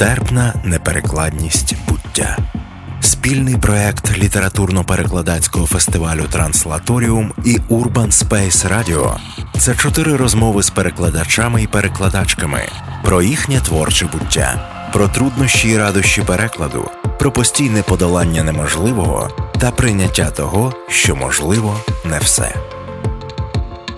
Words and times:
Нестерпна 0.00 0.54
неперекладність 0.64 1.74
буття. 1.88 2.38
Спільний 3.00 3.56
проект 3.56 4.18
літературно-перекладацького 4.18 5.66
фестивалю 5.66 6.24
Транслаторіум 6.30 7.32
і 7.44 7.58
Urban 7.70 8.10
Space 8.10 8.68
Radio– 8.68 9.16
це 9.58 9.74
чотири 9.74 10.16
розмови 10.16 10.62
з 10.62 10.70
перекладачами 10.70 11.62
і 11.62 11.66
перекладачками 11.66 12.60
про 13.04 13.22
їхнє 13.22 13.60
творче 13.60 14.06
буття, 14.06 14.70
про 14.92 15.08
труднощі 15.08 15.68
і 15.68 15.78
радощі 15.78 16.22
перекладу, 16.22 16.90
про 17.18 17.30
постійне 17.30 17.82
подолання 17.82 18.42
неможливого 18.42 19.30
та 19.58 19.70
прийняття 19.70 20.30
того, 20.30 20.72
що 20.88 21.16
можливо 21.16 21.80
не 22.04 22.18
все. 22.18 22.54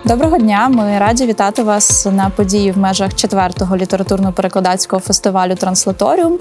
Доброго 0.08 0.38
дня! 0.38 0.68
Ми 0.68 0.98
раді 0.98 1.26
вітати 1.26 1.62
вас 1.62 2.06
на 2.06 2.30
події 2.30 2.72
в 2.72 2.78
межах 2.78 3.14
четвертого 3.14 3.76
літературно-перекладацького 3.76 4.98
фестивалю 4.98 5.54
Транслаторіум. 5.54 6.38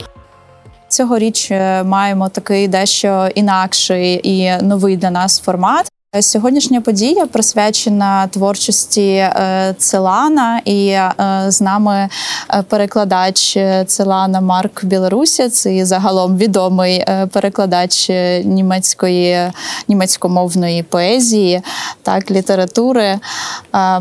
Цьогоріч 0.87 1.51
е, 1.51 1.83
маємо 1.83 2.29
такий 2.29 2.67
дещо 2.67 3.29
інакший 3.35 4.21
і 4.23 4.61
новий 4.61 4.97
для 4.97 5.11
нас 5.11 5.39
формат. 5.39 5.91
Сьогоднішня 6.21 6.81
подія 6.81 7.25
присвячена 7.25 8.27
творчості 8.27 9.09
е, 9.11 9.75
Целана, 9.77 10.61
і 10.65 10.87
е, 10.87 11.13
з 11.47 11.61
нами 11.61 12.09
е, 12.49 12.63
перекладач 12.69 13.57
Целана 13.87 14.41
Марк 14.41 14.85
Білорусець 14.85 15.65
і 15.65 15.85
загалом 15.85 16.37
відомий 16.37 17.05
перекладач 17.31 18.09
німецької 18.43 19.51
німецькомовної 19.87 20.83
поезії, 20.83 21.61
так 22.03 22.31
літератури. 22.31 23.19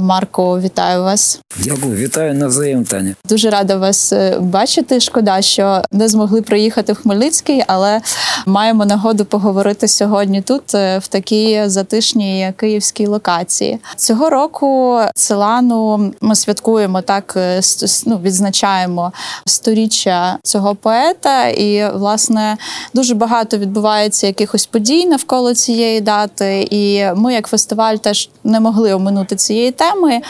Марко, 0.00 0.60
вітаю 0.60 1.02
вас. 1.02 1.40
Дякую, 1.60 1.96
вітаю 1.96 2.34
навзаєм, 2.34 2.84
Таня. 2.84 3.14
Дуже 3.28 3.50
рада 3.50 3.76
вас 3.76 4.12
бачити. 4.40 5.00
Шкода, 5.00 5.42
що 5.42 5.82
не 5.92 6.08
змогли 6.08 6.42
приїхати 6.42 6.92
в 6.92 6.96
Хмельницький, 6.96 7.62
але 7.66 8.00
маємо 8.46 8.84
нагоду 8.86 9.24
поговорити 9.24 9.88
сьогодні 9.88 10.42
тут 10.42 10.74
в 10.74 11.02
такій 11.08 11.62
затишній 11.66 12.05
затишній 12.06 12.52
київській 12.56 13.06
локації. 13.06 13.78
Цього 13.96 14.30
року 14.30 15.00
Целану 15.14 16.12
ми 16.20 16.34
святкуємо 16.34 17.02
так, 17.02 17.34
е, 17.36 17.60
ну, 18.06 18.18
відзначаємо 18.18 19.12
сторіччя 19.46 20.38
цього 20.42 20.74
поета, 20.74 21.48
і 21.48 21.92
власне 21.94 22.56
дуже 22.94 23.14
багато 23.14 23.58
відбувається 23.58 24.26
якихось 24.26 24.66
подій 24.66 25.06
навколо 25.06 25.54
цієї 25.54 26.00
дати. 26.00 26.68
І 26.70 27.04
ми, 27.16 27.34
як 27.34 27.48
фестиваль, 27.48 27.96
теж 27.96 28.30
не 28.44 28.60
могли 28.60 28.94
оминути 28.94 29.36
цієї 29.36 29.70
теми. 29.70 30.20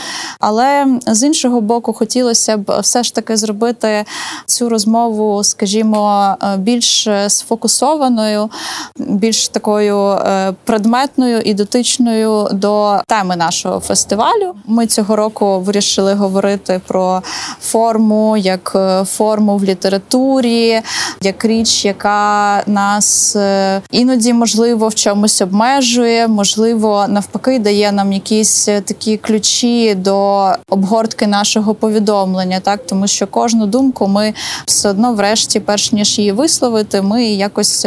Але 0.40 0.86
з 1.06 1.22
іншого 1.22 1.60
боку, 1.60 1.92
хотілося 1.92 2.56
б 2.56 2.80
все 2.80 3.02
ж 3.02 3.14
таки 3.14 3.36
зробити 3.36 4.04
цю 4.46 4.68
розмову, 4.68 5.44
скажімо, 5.44 6.34
е, 6.42 6.56
більш 6.56 7.08
сфокусованою, 7.28 8.50
більш 8.98 9.48
такою 9.48 9.98
е, 9.98 10.54
предметною 10.64 11.40
і 11.40 11.54
дотичною 11.66 12.48
до 12.52 13.00
теми 13.06 13.36
нашого 13.36 13.80
фестивалю. 13.80 14.54
Ми 14.66 14.86
цього 14.86 15.16
року 15.16 15.60
вирішили 15.60 16.14
говорити 16.14 16.80
про 16.86 17.22
форму 17.60 18.36
як 18.36 18.72
е, 18.74 19.04
форму 19.04 19.56
в 19.56 19.64
літературі, 19.64 20.80
як 21.22 21.44
річ, 21.44 21.84
яка 21.84 22.62
нас 22.66 23.36
е, 23.36 23.82
іноді 23.90 24.32
можливо 24.32 24.88
в 24.88 24.94
чомусь 24.94 25.42
обмежує, 25.42 26.28
можливо, 26.28 27.06
навпаки, 27.08 27.58
дає 27.58 27.92
нам 27.92 28.12
якісь 28.12 28.68
е, 28.68 28.80
такі 28.80 29.16
ключі 29.16 29.94
до 29.94 30.48
обгортки 30.68 31.26
нашого 31.26 31.74
повідомлення, 31.74 32.60
так 32.60 32.86
тому 32.86 33.06
що 33.06 33.26
кожну 33.26 33.66
думку 33.66 34.08
ми 34.08 34.34
все 34.66 34.88
одно, 34.90 35.14
врешті, 35.14 35.60
перш 35.60 35.92
ніж 35.92 36.18
її 36.18 36.32
висловити, 36.32 37.02
ми 37.02 37.24
якось 37.24 37.86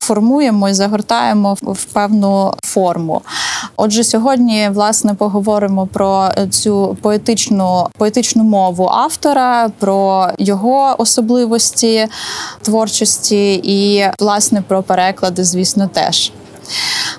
формуємо 0.00 0.68
і 0.68 0.74
загортаємо 0.74 1.56
в 1.62 1.84
певну 1.84 2.54
форму. 2.64 3.09
Отже, 3.76 4.04
сьогодні 4.04 4.70
власне 4.72 5.14
поговоримо 5.14 5.86
про 5.86 6.28
цю 6.50 6.96
поетичну 7.02 7.88
поетичну 7.98 8.42
мову 8.42 8.88
автора, 8.88 9.68
про 9.78 10.28
його 10.38 10.94
особливості 10.98 12.08
творчості 12.62 13.54
і 13.54 14.04
власне 14.18 14.62
про 14.62 14.82
переклади, 14.82 15.44
звісно, 15.44 15.88
теж. 15.92 16.32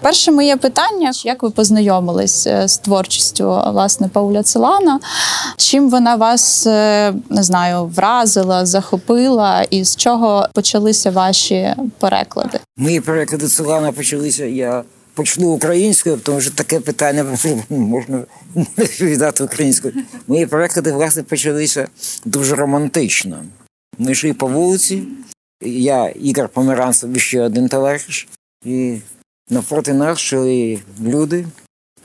Перше 0.01 0.31
моє 0.31 0.57
питання: 0.57 1.12
як 1.24 1.44
ви 1.44 1.50
познайомились 1.50 2.47
е, 2.47 2.68
з 2.68 2.78
творчістю 2.78 3.62
власне 3.68 4.07
Пауля 4.07 4.44
Целана? 4.44 5.00
Чим 5.57 5.90
вона 5.90 6.16
вас 6.16 6.68
е, 6.68 7.13
не 7.30 7.44
знаю, 7.44 7.85
вразила, 7.85 8.66
захопила, 8.66 9.63
і 9.69 9.84
з 9.84 9.96
чого 9.96 10.47
почалися 10.53 11.12
ваші 11.12 11.75
переклади? 12.00 12.59
Мої 12.78 13.01
переклади 13.01 13.47
Целана 13.47 13.91
почалися. 13.91 14.46
Я 14.46 14.84
почну 15.13 15.49
українською, 15.49 16.17
тому 16.17 16.41
що 16.41 16.51
таке 16.51 16.79
питання 16.79 17.38
можна 17.69 18.23
віддати 19.01 19.44
українською. 19.44 19.94
Мої 20.27 20.45
переклади, 20.45 20.91
власне, 20.91 21.23
почалися 21.23 21.88
дуже 22.25 22.55
романтично. 22.55 23.45
Ми 23.97 24.11
йшли 24.11 24.33
по 24.33 24.47
вулиці, 24.47 25.03
я 25.61 26.07
Ігор 26.09 26.50
Померанцев, 26.50 27.19
ще 27.19 27.41
один 27.41 27.67
товариш, 27.67 28.27
і 28.66 28.97
навпроти 29.50 29.94
нас 29.94 30.19
йшли 30.19 30.79
люди, 31.01 31.45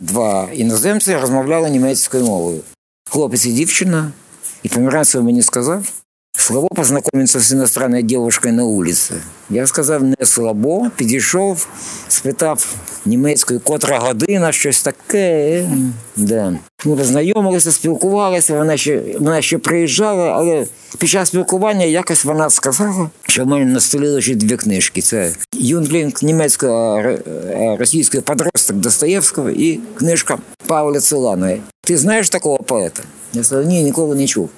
два 0.01 0.49
іноземці, 0.53 1.17
розмовляли 1.17 1.71
німецькою 1.71 2.25
мовою. 2.25 2.61
Хлопець 3.11 3.47
і 3.47 3.53
дівчина, 3.53 4.13
і 4.63 4.69
Померанцев 4.69 5.25
мені 5.25 5.43
сказав, 5.43 5.93
Слабо 6.47 6.69
познайомитися 6.69 7.41
з 7.41 7.53
іностранною 7.53 8.03
дівчиною 8.03 8.57
на 8.57 8.65
вулиці. 8.65 9.13
Я 9.51 9.67
сказав, 9.67 10.03
не 10.03 10.17
слабо, 10.23 10.91
підійшов, 10.97 11.69
спитав 12.09 12.75
німецькою, 13.07 13.61
котра 13.61 13.99
година, 13.99 14.53
щось 14.53 14.83
таке. 14.83 15.65
Да. 16.17 16.59
Ми 16.85 16.97
познайомилися, 16.97 17.73
спілкувалися, 17.73 18.55
вона 18.55 18.77
ще 18.77 19.03
вона 19.21 19.43
ще 19.43 19.59
приїжджала, 19.59 20.33
але 20.37 20.67
під 20.99 21.09
час 21.09 21.29
спілкування 21.29 21.85
якось 21.85 22.25
вона 22.25 22.51
сказала, 22.51 23.11
що 23.29 23.45
в 23.45 23.47
мене 23.47 23.65
на 23.65 23.81
столі 23.81 24.09
лежить 24.09 24.39
дві 24.39 24.57
книжки. 24.57 25.03
Це 25.03 25.33
Юнглінг 25.53 26.13
німецького 26.23 27.03
російського 27.79 28.23
подросток 28.23 28.77
Достоєвського 28.77 29.51
і 29.51 29.81
книжка 29.95 30.39
Павла 30.67 31.01
Целана. 31.01 31.57
Ти 31.81 31.97
знаєш 31.97 32.31
такого 32.31 32.59
поета? 32.59 33.03
Я 33.33 33.45
сказав, 33.45 33.67
ні, 33.67 33.83
ніколи 33.83 34.17
не 34.17 34.27
чув. 34.27 34.51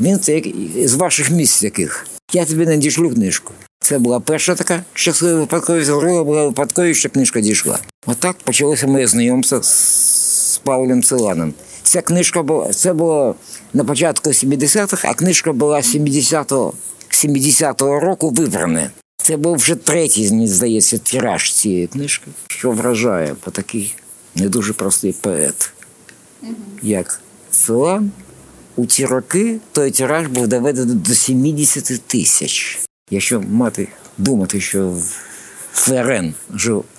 Він 0.00 0.20
це 0.20 0.34
як 0.34 0.46
з 0.88 0.94
ваших 0.94 1.30
місць 1.30 1.62
яких. 1.62 2.06
Я 2.32 2.44
тобі 2.44 2.66
надішлю 2.66 3.10
книжку. 3.10 3.52
Це 3.80 3.98
була 3.98 4.20
перша 4.20 4.54
така 4.54 4.84
щаслива 4.94 5.40
випадковість, 5.40 5.88
друга 5.88 6.24
була 6.24 6.44
випадковість, 6.44 7.00
що 7.00 7.10
книжка 7.10 7.40
дійшла. 7.40 7.78
Отак 8.06 8.36
почалося 8.36 8.86
моє 8.86 9.06
знайомство 9.06 9.62
з 9.62 10.60
Павлем 10.64 11.02
Целаном. 11.02 11.54
Ця 11.82 12.02
книжка 12.02 12.42
була, 12.42 12.72
це 12.72 12.92
було 12.92 13.34
на 13.74 13.84
початку 13.84 14.30
70-х, 14.30 15.08
а 15.08 15.14
книжка 15.14 15.52
була 15.52 15.80
70-го 15.80 16.74
70-го 17.10 18.00
року 18.00 18.30
вибрана. 18.30 18.90
Це 19.22 19.36
був 19.36 19.56
вже 19.56 19.74
третій, 19.74 20.30
мені 20.30 20.48
здається, 20.48 20.98
тираж 20.98 21.52
цієї 21.52 21.86
книжки, 21.86 22.26
що 22.46 22.70
вражає 22.70 23.34
по 23.40 23.50
такий 23.50 23.94
не 24.34 24.48
дуже 24.48 24.72
простий 24.72 25.12
поет, 25.12 25.72
як 26.82 27.20
Целан 27.50 28.10
у 28.76 28.86
ті 28.86 29.06
роки 29.06 29.58
той 29.72 29.90
тираж 29.90 30.26
був 30.26 30.48
доведений 30.48 30.94
до 30.94 31.14
70 31.14 32.02
тисяч. 32.06 32.78
Якщо 33.10 33.40
мати 33.40 33.88
думати, 34.18 34.60
що 34.60 34.96
ФРН 35.72 36.34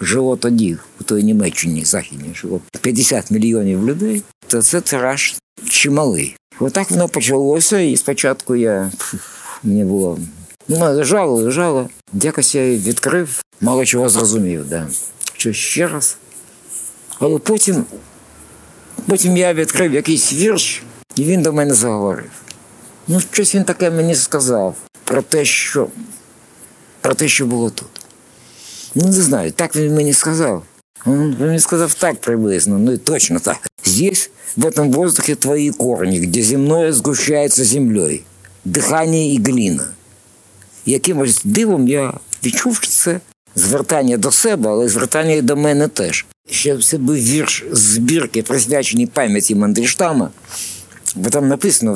жило 0.02 0.36
тоді, 0.36 0.78
у 1.00 1.04
той 1.04 1.24
Німеччині 1.24 1.86
Західній 1.86 2.34
жило 2.36 2.62
50 2.82 3.32
мільйонів 3.32 3.88
людей, 3.90 4.24
то 4.48 4.62
це 4.62 4.82
тираж 4.82 5.36
чималий. 5.70 6.36
Отак 6.60 6.92
воно 6.92 7.08
почалося, 7.08 7.80
і 7.80 7.98
спочатку 7.98 8.56
я 8.56 8.92
мені 9.64 9.86
було 9.86 10.20
ну, 10.68 10.80
лежало, 10.80 11.36
лежало. 11.36 11.90
Якось 12.14 12.56
я 12.56 12.70
відкрив, 12.70 13.44
мало 13.62 13.86
чого 13.86 14.10
зрозумів. 14.10 14.70
Да. 14.70 14.88
Що 15.34 15.54
ще 15.54 15.88
раз. 15.88 16.18
Але 17.20 17.40
потім, 17.40 17.86
потім 19.08 19.38
я 19.38 19.54
відкрив 19.54 19.94
якийсь 19.94 20.34
вірш. 20.34 20.84
І 21.22 21.26
він 21.26 21.42
до 21.42 21.54
мене 21.54 21.74
заговорив. 21.74 22.32
Ну, 23.08 23.20
щось 23.32 23.56
він 23.56 23.64
таке 23.64 23.92
мені 23.92 24.16
сказав 24.16 24.76
про 25.04 25.22
те, 25.22 25.46
що 25.46 25.88
про 27.02 27.14
те, 27.14 27.28
що 27.28 27.46
було 27.46 27.70
тут. 27.70 27.88
Ну, 28.96 29.06
не 29.06 29.12
знаю, 29.12 29.52
так 29.52 29.76
він 29.76 29.96
мені 29.96 30.14
сказав. 30.14 30.64
Він 31.08 31.36
мені 31.40 31.60
сказав 31.60 31.94
так 31.94 32.22
приблизно, 32.22 32.78
ну 32.78 32.92
і 32.92 32.98
точно 32.98 33.40
так. 33.40 33.58
Здесь, 33.86 34.30
в 34.58 34.66
этом 34.66 34.92
воздухе 34.92 35.36
твои 35.36 35.72
корни, 35.72 36.20
где 36.20 36.44
земное 36.44 36.92
сгущается 36.92 37.66
землей, 37.66 38.24
дихання 38.66 39.20
і 39.20 39.38
гліна. 39.38 39.88
Якимось 40.86 41.42
дивом 41.44 41.88
я 41.88 42.14
відчув, 42.46 42.76
що 42.76 42.88
це 42.88 43.20
звертання 43.56 44.18
до 44.18 44.32
себе, 44.32 44.70
але 44.70 44.90
звертання 44.90 45.34
і 45.34 45.42
до 45.42 45.56
мене 45.56 45.88
теж. 45.88 46.26
Ще 46.50 46.78
це 46.78 46.98
був 46.98 47.16
вірш 47.16 47.66
збірки, 47.72 48.42
присвячений 48.42 49.08
пам'яті 49.08 49.56
Мандельштама. 49.56 50.32
Бо 51.16 51.30
там 51.30 51.48
написано 51.48 51.94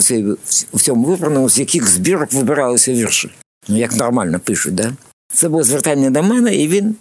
в 0.74 0.82
цьому 0.82 1.08
вибраному, 1.08 1.50
з 1.50 1.60
яких 1.60 1.88
збірок 1.88 2.34
вибиралися 2.34 2.94
вірші. 2.94 3.32
Ну, 3.68 3.78
як 3.78 3.96
нормально 3.96 4.40
пишуть, 4.40 4.76
да? 4.76 4.94
Це 5.34 5.50
було 5.50 5.64
звертання 5.64 6.10
до 6.10 6.24
мене, 6.24 6.56
і 6.56 6.68
він. 6.68 6.96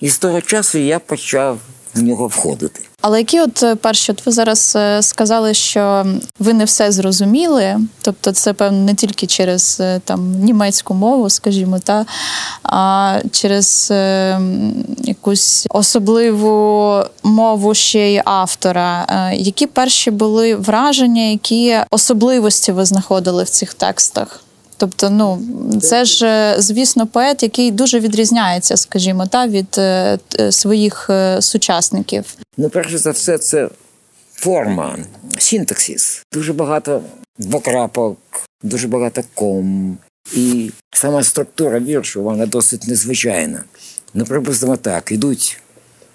І 0.00 0.08
з 0.08 0.18
того 0.18 0.40
часу 0.40 0.78
я 0.78 0.98
почав 0.98 1.60
в 1.98 2.02
нього 2.02 2.26
входити. 2.26 2.80
Але 3.00 3.18
які, 3.18 3.40
от 3.40 3.62
е, 3.62 3.74
перші, 3.74 4.12
от 4.12 4.26
ви 4.26 4.32
зараз 4.32 4.72
е, 4.76 5.02
сказали, 5.02 5.54
що 5.54 6.06
ви 6.38 6.52
не 6.52 6.64
все 6.64 6.92
зрозуміли, 6.92 7.76
тобто 8.02 8.32
це 8.32 8.52
певно 8.52 8.78
не 8.78 8.94
тільки 8.94 9.26
через 9.26 9.78
е, 9.80 10.00
там 10.04 10.30
німецьку 10.30 10.94
мову, 10.94 11.30
скажімо, 11.30 11.78
та 11.78 12.06
а 12.62 13.18
через 13.32 13.88
е, 13.90 14.40
якусь 14.98 15.66
особливу 15.70 17.02
мову 17.22 17.74
ще 17.74 18.12
й 18.12 18.22
автора. 18.24 19.06
Які 19.34 19.66
перші 19.66 20.10
були 20.10 20.54
враження, 20.54 21.22
які 21.22 21.76
особливості 21.90 22.72
ви 22.72 22.84
знаходили 22.84 23.42
в 23.42 23.48
цих 23.48 23.74
текстах? 23.74 24.40
Тобто, 24.78 25.10
ну 25.10 25.42
це 25.82 26.04
ж, 26.04 26.26
е, 26.26 26.54
звісно, 26.58 27.06
поет, 27.06 27.42
який 27.42 27.70
дуже 27.70 28.00
відрізняється, 28.00 28.76
скажімо, 28.76 29.26
та 29.26 29.46
від 29.46 29.78
е, 29.78 30.18
своїх 30.50 31.10
е, 31.10 31.42
сучасників. 31.42 32.24
Ну, 32.56 32.68
перше 32.68 32.98
за 32.98 33.10
все, 33.10 33.38
це 33.38 33.68
форма, 34.34 34.98
синтаксис. 35.38 36.22
Дуже 36.32 36.52
багато 36.52 37.02
двокрапок, 37.38 38.18
дуже 38.62 38.88
багато 38.88 39.22
ком. 39.34 39.98
І 40.36 40.70
сама 40.92 41.24
структура 41.24 41.80
віршу, 41.80 42.22
вона 42.22 42.46
досить 42.46 42.88
незвичайна. 42.88 43.62
Ну, 44.14 44.24
припустимо 44.24 44.76
так, 44.76 45.12
ідуть, 45.12 45.60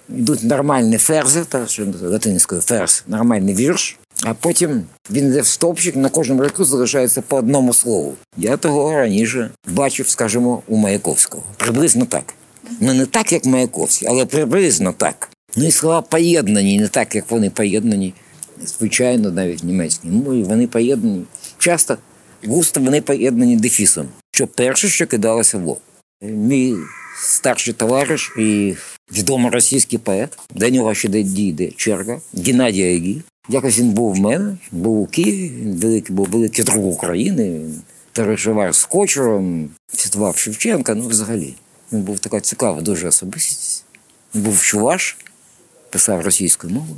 ідуть 0.10 0.44
нормальні 0.44 0.98
ферзи, 0.98 1.46
та 1.50 1.68
що 1.68 1.88
латинською 2.02 2.62
ферз, 2.62 3.04
нормальний 3.08 3.56
вірш, 3.56 3.98
а 4.24 4.34
потім 4.34 4.84
він 5.12 5.28
йде 5.28 5.42
в 5.42 5.48
стовпчик, 5.48 5.96
на 5.96 6.10
кожному 6.10 6.42
рядку 6.42 6.66
залишається 6.66 7.22
по 7.22 7.38
одному 7.38 7.74
слову. 7.74 8.16
Я 8.38 8.58
того 8.58 8.92
раніше 8.92 9.50
бачив, 9.68 10.10
скажімо, 10.10 10.64
у 10.68 10.78
Маяковського. 10.78 11.44
Приблизно 11.58 12.06
так. 12.06 12.34
Ну, 12.80 12.94
не 12.94 13.06
так, 13.06 13.32
як 13.32 13.46
Маяковський, 13.46 14.08
але 14.08 14.26
приблизно 14.26 14.94
так. 14.94 15.30
Ну 15.56 15.68
і 15.68 15.72
слова 15.72 16.02
поєднані, 16.02 16.80
не 16.80 16.88
так, 16.88 17.16
як 17.16 17.32
вони 17.32 17.50
поєднані. 17.50 18.14
Звичайно, 18.66 19.32
навіть 19.32 19.64
в 19.64 19.66
німецькій 19.66 20.08
мові 20.08 20.44
вони 20.44 20.68
поєднані. 20.68 21.24
Часто 21.58 21.98
густо 22.46 22.80
вони 22.80 23.02
поєднані 23.02 23.58
дефісом, 23.58 24.08
що 24.32 24.48
перше, 24.48 24.90
що 24.90 25.08
кидалося 25.08 25.58
в 25.58 25.64
лоб. 25.64 25.80
Мій 26.22 26.76
старший 27.16 27.74
товариш 27.74 28.34
і 28.38 28.76
відомий 29.12 29.52
російський 29.52 30.00
поет, 30.00 30.38
до 30.56 30.70
нього 30.70 30.94
ще 30.94 31.08
дійде 31.10 31.72
черга, 31.72 32.22
Геннадій 32.34 32.84
Айгі. 32.84 33.22
Якось 33.50 33.80
він 33.80 33.90
був 33.90 34.14
в 34.14 34.20
мене, 34.20 34.58
був 34.72 35.02
у 35.02 35.06
Києві, 35.06 35.50
він 35.50 35.76
великий, 35.76 36.16
був 36.16 36.28
великий 36.28 36.66
друг 36.66 36.86
України, 36.86 37.44
він 37.44 37.82
переживав 38.12 38.76
з 38.76 38.86
Кочуром, 38.86 39.70
цитував 39.88 40.38
Шевченка, 40.38 40.96
ну 40.96 41.08
взагалі. 41.08 41.56
Він 41.92 42.02
був 42.02 42.20
така 42.20 42.40
цікава 42.40 42.82
дуже 42.82 43.08
особистість. 43.08 43.86
Був 44.34 44.62
чуваш, 44.62 45.18
писав 45.90 46.22
російською 46.22 46.74
мовою. 46.74 46.98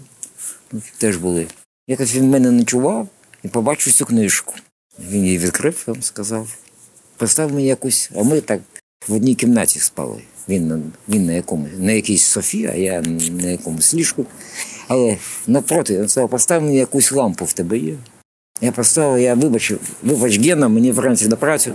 Ну, 0.71 0.81
теж 0.97 1.17
були. 1.17 1.47
Якось 1.87 2.15
він 2.15 2.29
мене 2.29 2.51
ночував 2.51 3.07
і 3.43 3.47
побачив 3.47 3.93
цю 3.93 4.05
книжку. 4.05 4.53
Він 4.99 5.25
її 5.25 5.37
відкрив, 5.37 5.83
там 5.85 6.03
сказав. 6.03 6.57
Постав 7.17 7.53
мені 7.53 7.67
якусь, 7.67 8.09
а 8.15 8.23
ми 8.23 8.41
так 8.41 8.61
в 9.07 9.13
одній 9.13 9.35
кімнаті 9.35 9.79
спали. 9.79 10.21
Він, 10.49 10.93
він 11.09 11.25
на 11.25 11.33
якомусь, 11.33 11.71
на 11.77 11.91
якійсь 11.91 12.23
Софі, 12.23 12.65
а 12.65 12.75
я 12.75 13.01
на 13.31 13.49
якомусь 13.49 13.93
ліжку. 13.93 14.25
Але 14.87 15.17
навпроти, 15.47 15.99
він 15.99 16.09
сказав, 16.09 16.29
постав 16.29 16.61
мені 16.61 16.77
якусь 16.77 17.11
лампу 17.11 17.45
в 17.45 17.53
тебе 17.53 17.77
є. 17.77 17.95
Я 18.61 18.71
поставив, 18.71 19.19
я 19.19 19.33
вибачив, 19.33 19.79
вибач 20.03 20.39
Гена, 20.39 20.67
мені 20.67 20.91
вранці 20.91 21.27
на 21.27 21.35
працю. 21.35 21.73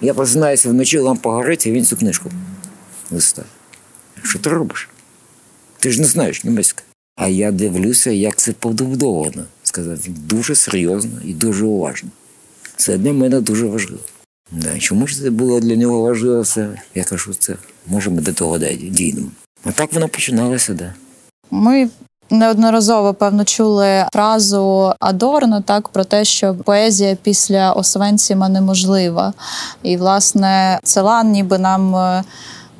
Я 0.00 0.14
просинаюся 0.14 0.68
вночі, 0.68 0.98
лампа 0.98 1.30
горить, 1.30 1.66
і 1.66 1.72
він 1.72 1.84
цю 1.84 1.96
книжку 1.96 2.30
листав. 3.10 3.44
Що 4.22 4.38
ти 4.38 4.50
робиш? 4.50 4.88
Ти 5.78 5.90
ж 5.90 6.00
не 6.00 6.06
знаєш 6.06 6.44
німецька. 6.44 6.82
А 7.16 7.28
я 7.28 7.52
дивлюся, 7.52 8.10
як 8.10 8.36
це 8.36 8.52
побудовано, 8.52 9.44
сказав 9.62 9.96
він 9.96 10.14
дуже 10.18 10.54
серйозно 10.54 11.20
і 11.24 11.34
дуже 11.34 11.64
уважно. 11.64 12.10
Це 12.76 12.98
для 12.98 13.12
мене 13.12 13.40
дуже 13.40 13.66
важливо. 13.66 14.02
Да, 14.50 14.78
чому 14.78 15.06
ж 15.06 15.22
це 15.22 15.30
було 15.30 15.60
для 15.60 15.76
нього 15.76 16.00
важливо 16.00 16.40
все? 16.40 16.80
Я 16.94 17.04
кажу, 17.04 17.34
це 17.34 17.56
може 17.86 18.10
ми 18.10 18.22
до 18.22 18.32
того 18.32 18.58
дійдемо. 18.58 19.30
А 19.64 19.72
так 19.72 19.92
воно 19.92 20.08
починалося, 20.08 20.74
да. 20.74 20.94
Ми 21.50 21.88
неодноразово 22.30 23.14
певно 23.14 23.44
чули 23.44 24.04
фразу 24.12 24.92
Адорно 25.00 25.60
так 25.60 25.88
про 25.88 26.04
те, 26.04 26.24
що 26.24 26.54
поезія 26.54 27.16
після 27.22 27.72
Освенціма 27.72 28.48
неможлива. 28.48 29.32
І 29.82 29.96
власне 29.96 30.80
Целан 30.82 31.30
ніби 31.30 31.58
нам 31.58 31.96
е, 31.96 32.24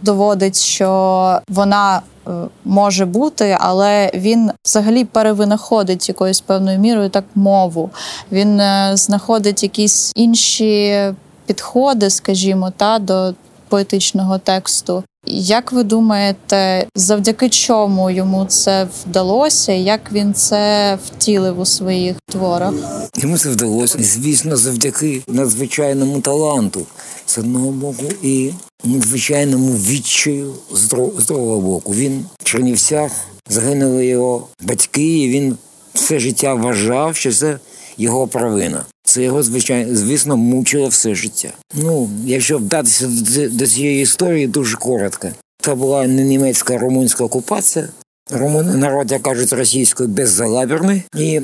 доводить, 0.02 0.60
що 0.60 1.40
вона 1.48 1.96
е, 2.26 2.30
може 2.64 3.06
бути, 3.06 3.56
але 3.60 4.10
він 4.14 4.50
взагалі 4.64 5.04
перевинаходить 5.04 6.08
якоюсь 6.08 6.40
певною 6.40 6.78
мірою 6.78 7.08
так 7.08 7.24
мову. 7.34 7.90
Він 8.32 8.60
е, 8.60 8.92
знаходить 8.94 9.62
якісь 9.62 10.12
інші 10.16 11.04
підходи, 11.46 12.10
скажімо, 12.10 12.72
та 12.76 12.98
до 12.98 13.34
поетичного 13.68 14.38
тексту. 14.38 15.04
Як 15.28 15.72
ви 15.72 15.82
думаєте, 15.82 16.86
завдяки 16.94 17.48
чому 17.48 18.10
йому 18.10 18.44
це 18.44 18.88
вдалося? 19.04 19.72
Як 19.72 20.12
він 20.12 20.34
це 20.34 20.98
втілив 21.06 21.60
у 21.60 21.64
своїх 21.64 22.16
творах? 22.30 22.74
Йому 23.16 23.38
це 23.38 23.48
вдалося, 23.48 23.98
звісно, 24.00 24.56
завдяки 24.56 25.22
надзвичайному 25.28 26.20
таланту 26.20 26.86
з 27.26 27.38
одного 27.38 27.70
боку 27.70 28.04
і 28.22 28.52
надзвичайному 28.84 29.72
відчаю 29.72 30.54
з 30.72 31.26
другого 31.26 31.60
боку. 31.60 31.92
Він 31.94 32.24
в 32.40 32.44
Чернівцях 32.44 33.12
загинули 33.48 34.06
його 34.06 34.48
батьки, 34.62 35.18
і 35.18 35.28
він 35.28 35.56
все 35.94 36.18
життя 36.18 36.54
вважав, 36.54 37.16
що 37.16 37.32
це 37.32 37.58
його 37.98 38.26
провина. 38.26 38.84
Це 39.06 39.22
його, 39.22 39.42
звичайно, 39.42 39.96
звісно, 39.96 40.36
мучило 40.36 40.88
все 40.88 41.14
життя. 41.14 41.48
Ну, 41.74 42.10
якщо 42.24 42.58
вдатися 42.58 43.08
до 43.50 43.66
цієї 43.66 44.02
історії 44.02 44.46
дуже 44.46 44.76
коротко. 44.76 45.28
Це 45.60 45.74
була 45.74 46.06
не 46.06 46.24
німецька 46.24 46.74
а 46.74 46.78
румунська 46.78 47.24
окупація. 47.24 47.88
Румуни 48.30 48.74
народ, 48.74 49.12
як 49.12 49.22
кажуть, 49.22 49.52
російською 49.52 50.08
беззалабірний. 50.08 51.02
І 51.16 51.40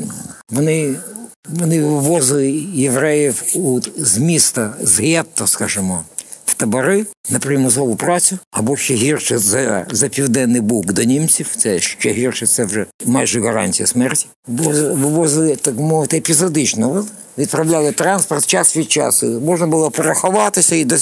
вони, 0.50 0.94
вони 1.48 1.82
вивозили 1.82 2.50
євреїв 2.74 3.42
у, 3.54 3.80
з 3.96 4.18
міста, 4.18 4.74
з 4.82 5.00
гетто, 5.00 5.46
скажімо, 5.46 6.04
табори 6.66 7.06
на 7.30 7.38
примусову 7.38 7.96
працю, 7.96 8.38
або 8.50 8.76
ще 8.76 8.94
гірше 8.94 9.38
за, 9.38 9.86
за 9.90 10.08
південний 10.08 10.60
бук 10.60 10.92
до 10.92 11.02
німців. 11.04 11.46
Це 11.56 11.80
ще 11.80 12.12
гірше, 12.12 12.46
це 12.46 12.64
вже 12.64 12.86
майже 13.06 13.40
гарантія 13.40 13.86
смерті. 13.86 14.26
Вивозили- 14.48 14.94
Вивозили, 14.94 15.56
так 15.56 15.74
мовити, 15.76 16.16
епізодично. 16.16 17.06
Відправляли 17.38 17.92
транспорт 17.92 18.46
час 18.46 18.76
від 18.76 18.92
часу. 18.92 19.26
Можна 19.44 19.66
було 19.66 19.90
переховатися 19.90 20.76
і 20.76 20.84
до, 20.84 20.96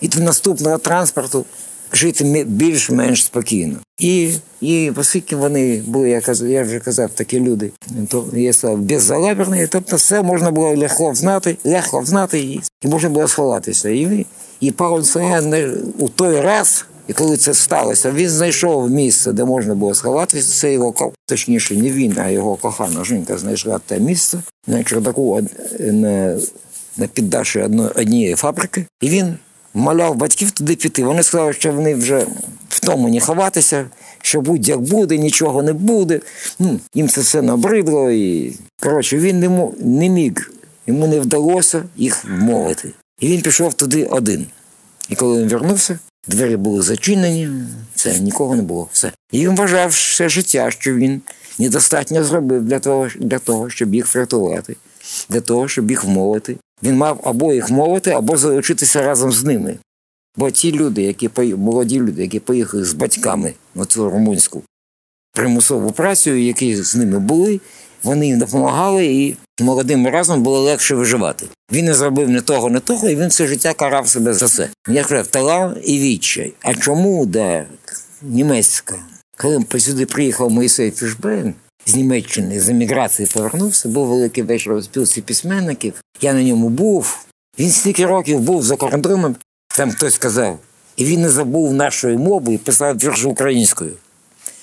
і 0.00 0.08
до 0.08 0.20
наступного 0.20 0.78
транспорту 0.78 1.44
жити 1.92 2.44
більш-менш 2.48 3.24
спокійно. 3.24 3.76
І, 3.98 4.34
і 4.60 4.90
оскільки 4.96 5.36
вони 5.36 5.82
були, 5.86 6.10
я, 6.10 6.20
каз- 6.20 6.46
я 6.46 6.62
вже 6.62 6.80
казав, 6.80 7.10
такі 7.10 7.40
люди, 7.40 7.70
то 8.08 8.26
я 8.32 8.52
сказав, 8.52 8.78
беззалаберні, 8.78 9.66
тобто 9.66 9.96
все 9.96 10.22
можна 10.22 10.50
було 10.50 10.74
легко 10.76 11.14
знати, 11.14 11.56
легко 11.64 12.04
знати 12.04 12.38
і, 12.40 12.60
можна 12.84 13.08
було 13.08 13.28
сховатися. 13.28 13.88
І, 13.90 14.26
і 14.60 14.70
Павло 14.70 15.04
Селян 15.04 15.74
у 15.98 16.08
той 16.08 16.40
раз, 16.40 16.84
і 17.08 17.12
коли 17.12 17.36
це 17.36 17.54
сталося, 17.54 18.10
він 18.10 18.28
знайшов 18.28 18.90
місце, 18.90 19.32
де 19.32 19.44
можна 19.44 19.74
було 19.74 19.94
сховатися. 19.94 20.60
Це 20.60 20.72
його 20.72 21.12
точніше, 21.26 21.74
не 21.74 21.90
він, 21.90 22.18
а 22.18 22.28
його 22.30 22.56
кохана 22.56 23.04
жінка 23.04 23.38
знайшла 23.38 23.80
те 23.86 24.00
місце 24.00 24.38
на 24.66 24.84
чердаку 24.84 25.40
на, 25.80 26.38
на 26.96 27.06
піддаші 27.06 27.60
однієї 27.94 28.34
фабрики. 28.34 28.86
І 29.00 29.08
він 29.08 29.34
вмоляв 29.76 30.16
батьків 30.16 30.50
туди 30.50 30.76
піти. 30.76 31.04
Вони 31.04 31.22
сказали, 31.22 31.52
що 31.52 31.72
вони 31.72 31.94
вже 31.94 32.26
в 32.68 32.80
тому 32.80 33.08
не 33.08 33.20
ховатися, 33.20 33.86
що 34.22 34.40
будь-як 34.40 34.80
буде, 34.80 35.18
нічого 35.18 35.62
не 35.62 35.72
буде. 35.72 36.20
Ну, 36.58 36.80
їм 36.94 37.08
це 37.08 37.20
все 37.20 37.42
набридло. 37.42 38.10
І 38.10 38.52
коротше, 38.82 39.18
він 39.18 39.40
не, 39.40 39.48
мо- 39.48 39.74
не 39.78 40.08
міг, 40.08 40.52
йому 40.86 41.06
не 41.06 41.20
вдалося 41.20 41.82
їх 41.96 42.24
вмовити. 42.24 42.90
І 43.20 43.28
він 43.28 43.40
пішов 43.42 43.74
туди 43.74 44.04
один. 44.04 44.46
І 45.08 45.14
коли 45.14 45.42
він 45.42 45.48
вернувся, 45.48 45.98
двері 46.28 46.56
були 46.56 46.82
зачинені, 46.82 47.48
це 47.94 48.18
нікого 48.18 48.56
не 48.56 48.62
було. 48.62 48.88
Все. 48.92 49.12
І 49.32 49.38
він 49.48 49.56
вважав 49.56 49.90
все 49.90 50.28
життя, 50.28 50.70
що 50.70 50.94
він 50.94 51.20
недостатньо 51.58 52.24
зробив 52.24 52.64
для 52.64 52.78
того, 52.78 53.08
для 53.20 53.38
того, 53.38 53.70
щоб 53.70 53.94
їх 53.94 54.14
врятувати, 54.14 54.76
для 55.28 55.40
того, 55.40 55.68
щоб 55.68 55.90
їх 55.90 56.04
вмовити. 56.04 56.56
Він 56.82 56.96
мав 56.96 57.20
або 57.24 57.52
їх 57.52 57.70
мовити, 57.70 58.10
або 58.10 58.36
залишитися 58.36 59.02
разом 59.02 59.32
з 59.32 59.44
ними. 59.44 59.78
Бо 60.36 60.50
ті 60.50 60.72
люди, 60.72 61.02
які 61.02 61.30
молоді 61.56 62.00
люди, 62.00 62.22
які 62.22 62.40
поїхали 62.40 62.84
з 62.84 62.92
батьками 62.92 63.54
на 63.74 63.84
цю 63.84 64.10
румунську 64.10 64.62
примусову 65.36 65.92
працю, 65.92 66.30
які 66.30 66.76
з 66.82 66.96
ними 66.96 67.18
були, 67.18 67.60
вони 68.02 68.26
їм 68.26 68.38
допомагали, 68.38 69.06
і 69.06 69.36
молодим 69.60 70.08
разом 70.08 70.42
було 70.42 70.60
легше 70.60 70.94
виживати. 70.94 71.46
Він 71.72 71.84
не 71.84 71.94
зробив 71.94 72.30
не 72.30 72.40
того, 72.40 72.70
не 72.70 72.80
того, 72.80 73.08
і 73.08 73.16
він 73.16 73.28
все 73.28 73.46
життя 73.46 73.74
карав 73.74 74.08
себе 74.08 74.34
за 74.34 74.48
це. 74.48 74.68
Я 74.88 75.04
казав, 75.04 75.26
талант 75.26 75.78
і 75.84 75.98
відчай. 75.98 76.52
А 76.62 76.74
чому 76.74 77.26
да 77.26 77.64
німецька? 78.22 78.94
Коли 79.36 79.64
сюди 79.78 80.06
приїхав 80.06 80.50
Моїсей 80.50 80.90
Фішбейн, 80.90 81.54
з 81.86 81.94
Німеччини 81.94 82.60
з 82.60 82.68
еміграції 82.68 83.28
повернувся, 83.34 83.88
був 83.88 84.06
великий 84.06 84.42
вечір 84.42 84.72
у 84.72 84.82
спілці 84.82 85.22
письменників. 85.22 86.02
Я 86.20 86.32
на 86.32 86.42
ньому 86.42 86.68
був. 86.68 87.26
Він 87.58 87.70
стільки 87.70 88.06
років 88.06 88.40
був 88.40 88.62
за 88.62 88.76
кордоном, 88.76 89.36
там 89.68 89.90
хтось 89.90 90.14
сказав, 90.14 90.58
і 90.96 91.04
він 91.04 91.20
не 91.20 91.30
забув 91.30 91.74
нашої 91.74 92.16
мови 92.16 92.54
і 92.54 92.58
писав 92.58 92.96
вірші 92.96 93.26
українською. 93.26 93.92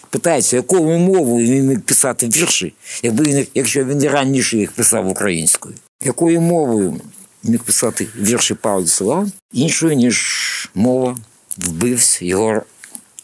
Питається, 0.10 0.56
якою 0.56 1.00
мовою 1.00 1.48
він 1.48 1.68
міг 1.68 1.82
писати 1.82 2.28
вірші, 2.28 2.74
якби 3.04 3.24
він, 3.24 3.48
якщо 3.54 3.86
він 3.86 4.04
раніше 4.04 4.58
їх 4.58 4.72
писав 4.72 5.08
українською. 5.08 5.76
Якою 6.04 6.42
мовою 6.42 7.02
міг 7.44 7.64
писати 7.64 8.08
вірші 8.16 8.54
Павла 8.54 8.88
Села, 8.88 9.28
іншою, 9.52 9.96
ніж 9.96 10.70
мова 10.76 11.18
вбивць 11.58 12.22
його 12.22 12.62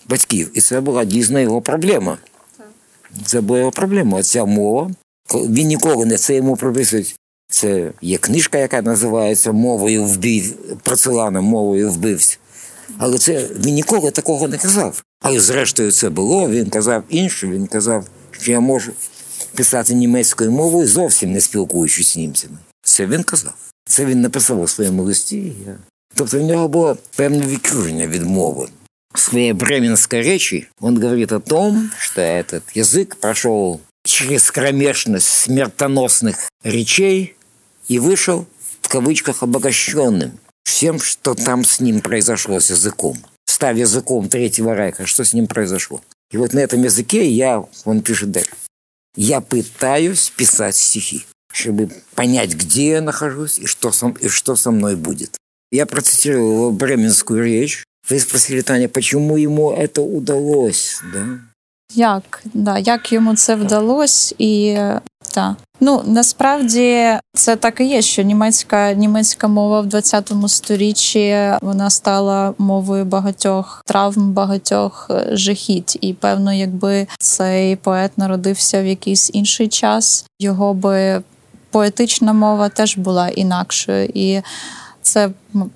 батьків. 0.06 0.52
І 0.54 0.62
це 0.62 0.82
була 0.82 1.06
дійсно 1.06 1.40
його 1.40 1.62
проблема. 1.62 2.18
Це 3.26 3.42
була 3.42 3.72
проблема. 3.72 4.24
Ця 4.24 4.46
мова. 4.46 4.92
Він 5.34 5.68
ніколи 5.68 6.06
не 6.06 6.18
це 6.18 6.36
йому 6.36 6.56
прописують. 6.56 7.20
Це 7.52 7.92
є 8.02 8.18
книжка, 8.18 8.58
яка 8.58 8.82
називається 8.82 9.52
Мовою 9.52 10.04
вбив, 10.06 10.54
Процелана 10.84 11.42
мовою 11.42 11.92
вбивць. 11.92 12.40
Але 12.98 13.18
це 13.18 13.48
він 13.66 13.74
ніколи 13.74 14.12
такого 14.12 14.48
не 14.48 14.58
казав. 14.58 15.04
Але 15.22 15.40
зрештою 15.40 15.92
це 15.92 16.10
було. 16.10 16.50
Він 16.50 16.70
казав 16.70 17.04
інше, 17.10 17.48
він 17.48 17.68
казав, 17.68 18.06
що 18.32 18.52
я 18.52 18.60
можу 18.60 18.92
писати 19.56 19.94
німецькою 19.94 20.52
мовою, 20.52 20.88
зовсім 20.88 21.32
не 21.32 21.42
спілкуючись 21.42 22.08
з 22.08 22.18
німцями. 22.18 22.58
Це 22.82 23.06
він 23.06 23.24
казав. 23.24 23.54
Це 23.86 24.06
він 24.06 24.22
написав 24.22 24.62
у 24.62 24.68
своєму 24.68 25.04
листі. 25.04 25.54
Тобто 26.16 26.40
в 26.40 26.44
нього 26.44 26.68
було 26.68 26.98
певне 27.16 27.46
відчуження 27.46 28.08
від 28.08 28.24
мови. 28.24 28.68
В 29.14 29.20
своей 29.20 29.54
бременской 29.54 30.22
речи 30.22 30.70
он 30.80 31.00
говорит 31.00 31.32
о 31.32 31.40
том, 31.40 31.92
что 32.00 32.22
этот 32.22 32.64
язык 32.72 33.18
прошел 33.18 33.82
через 34.06 34.52
кромешность 34.52 35.28
смертоносных 35.28 36.50
речей 36.64 37.36
и 37.88 38.00
вышел 38.00 38.48
в 38.82 38.88
кавычках 38.88 39.44
обогащенным 39.44 40.40
всем, 40.64 41.00
что 41.00 41.36
там 41.36 41.64
с 41.64 41.80
ним 41.80 42.02
произошло 42.02 42.60
с 42.60 42.70
языком. 42.70 43.18
Став 43.46 43.76
языком 43.76 44.30
Третьего 44.30 44.76
Райха, 44.76 45.06
что 45.06 45.26
с 45.26 45.34
ним 45.34 45.48
произошло. 45.48 46.02
И 46.32 46.38
вот 46.38 46.54
на 46.54 46.60
этом 46.60 46.84
языке 46.84 47.28
я, 47.30 47.66
он 47.86 48.02
пишет 48.02 48.32
дальше, 48.32 48.52
я 49.16 49.42
пытаюсь 49.42 50.30
писать 50.30 50.76
стихи, 50.76 51.26
чтобы 51.52 51.90
понять, 52.16 52.54
где 52.54 52.92
я 52.92 53.02
нахожусь 53.02 53.58
и 53.58 53.66
что 53.66 53.92
со, 53.92 54.10
и 54.22 54.28
что 54.28 54.56
со 54.56 54.72
мной 54.72 54.96
будет. 54.96 55.38
Я 55.72 55.86
процитировал 55.86 56.52
его 56.52 56.72
бременскую 56.72 57.44
речь. 57.44 57.84
Вы 58.10 58.20
спросили, 58.20 58.62
Таня, 58.62 58.90
почему 58.90 59.38
ему 59.38 59.72
это 59.72 60.02
удалось, 60.02 61.02
да? 61.14 61.26
Як 61.96 62.42
да, 62.54 62.78
як 62.78 63.12
йому 63.12 63.36
це 63.36 63.56
вдалося, 63.56 64.36
і 64.38 64.78
та 65.34 65.56
ну 65.80 66.04
насправді 66.06 67.14
це 67.34 67.56
так 67.56 67.80
і 67.80 67.86
є, 67.86 68.02
що 68.02 68.22
німецька 68.22 68.94
німецька 68.94 69.48
мова 69.48 69.82
в 69.82 69.86
20 69.86 70.32
сторіччі 70.48 71.52
вона 71.62 71.90
стала 71.90 72.54
мовою 72.58 73.06
багатьох 73.06 73.84
травм, 73.86 74.32
багатьох 74.32 75.08
е, 75.10 75.28
жахіть. 75.32 75.98
І 76.02 76.14
певно, 76.14 76.54
якби 76.54 77.08
цей 77.20 77.76
поет 77.76 78.18
народився 78.18 78.82
в 78.82 78.86
якийсь 78.86 79.32
інший 79.34 79.68
час, 79.68 80.26
його 80.40 80.74
би 80.74 81.22
поетична 81.70 82.34
мова 82.34 82.70
теж 82.70 82.98
була 82.98 83.30
інакшою 83.30 84.10
і 84.14 84.42
це 85.09 85.31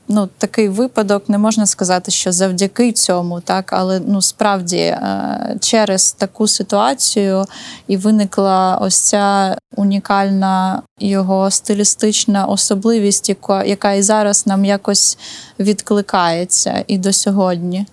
ну, 0.09 0.29
такий 0.39 0.69
випадок, 0.69 1.29
не 1.29 1.39
можна 1.39 1.67
сказати, 1.67 2.11
що 2.11 2.33
завдяки 2.33 2.93
цьому, 2.93 3.41
так, 3.41 3.73
але 3.73 4.01
ну 4.07 4.23
справді 4.23 4.77
е, 4.77 5.57
через 5.61 6.13
таку 6.13 6.49
ситуацію 6.49 7.45
і 7.89 7.97
виникла 7.97 8.79
ось 8.83 8.99
ця 8.99 9.57
унікальна 9.77 10.83
його 10.99 11.51
стилістична 11.51 12.47
особливість, 12.47 13.35
яка 13.67 13.93
і 13.93 14.03
зараз 14.03 14.47
нам 14.47 14.65
якось 14.65 15.19
відкликається 15.59 16.85
і 16.87 16.99
до 16.99 17.13
сьогодні 17.13 17.87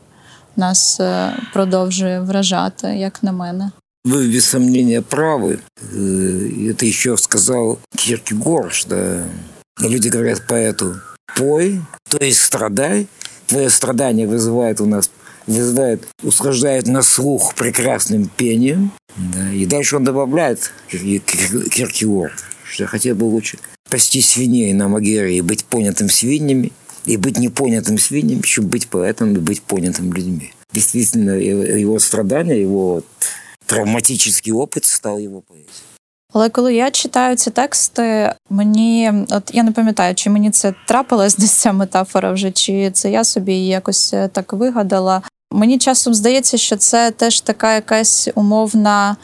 нас 0.55 0.99
е, 0.99 1.33
продовжує 1.53 2.19
вражати, 2.19 2.87
як 2.87 3.23
на 3.23 3.31
мене. 3.31 3.71
Вы, 4.05 4.31
без 4.33 4.45
сомнения, 4.45 5.01
правы. 5.01 5.59
Э, 5.93 6.69
это 6.69 6.85
еще 6.85 7.17
сказал 7.17 7.79
Киркегор, 7.95 8.71
что 8.71 9.23
люди 9.79 10.09
говорят 10.09 10.43
поэту, 10.47 10.95
пой, 11.36 11.80
то 12.08 12.22
есть 12.22 12.42
страдай. 12.42 13.06
Твое 13.46 13.68
страдание 13.68 14.28
вызывает 14.28 14.80
у 14.80 14.86
нас 14.86 15.10
вызывает, 15.46 16.06
услаждает 16.22 16.86
на 16.86 17.02
слух 17.02 17.54
прекрасным 17.54 18.28
пением. 18.28 18.92
Да. 19.16 19.52
И 19.52 19.66
дальше 19.66 19.96
он 19.96 20.04
добавляет 20.04 20.70
Киркиор, 20.88 22.32
что 22.64 22.86
хотя 22.86 23.14
бы 23.14 23.24
лучше 23.24 23.58
пасти 23.88 24.20
свиней 24.20 24.72
на 24.72 24.88
Магере 24.88 25.38
и 25.38 25.40
быть 25.40 25.64
понятым 25.64 26.08
свиньями, 26.08 26.72
и 27.06 27.16
быть 27.16 27.38
непонятым 27.38 27.98
свиньям, 27.98 28.42
чем 28.42 28.66
быть 28.66 28.88
поэтом 28.88 29.34
и 29.34 29.38
быть 29.38 29.62
понятым 29.62 30.12
людьми. 30.12 30.52
Действительно, 30.72 31.30
его 31.30 31.98
страдания, 31.98 32.60
его 32.60 33.02
травматический 33.66 34.52
опыт 34.52 34.84
стал 34.84 35.18
его 35.18 35.40
поэзией. 35.40 35.68
Але 36.32 36.48
коли 36.48 36.74
я 36.74 36.90
читаю 36.90 37.36
ці 37.36 37.50
тексти, 37.50 38.34
мені 38.50 39.12
от 39.30 39.50
я 39.52 39.62
не 39.62 39.72
пам'ятаю, 39.72 40.14
чи 40.14 40.30
мені 40.30 40.50
це 40.50 40.74
трапилась 40.86 41.36
десь 41.38 41.52
ця 41.52 41.72
метафора 41.72 42.32
вже, 42.32 42.50
чи 42.50 42.90
це 42.90 43.10
я 43.10 43.24
собі 43.24 43.54
якось 43.54 44.14
е, 44.14 44.28
так 44.28 44.52
вигадала. 44.52 45.22
Мені 45.52 45.78
часом 45.78 46.14
здається, 46.14 46.56
що 46.56 46.76
це 46.76 47.10
теж 47.10 47.40
така 47.40 47.74
якась 47.74 48.28
умовна 48.34 49.16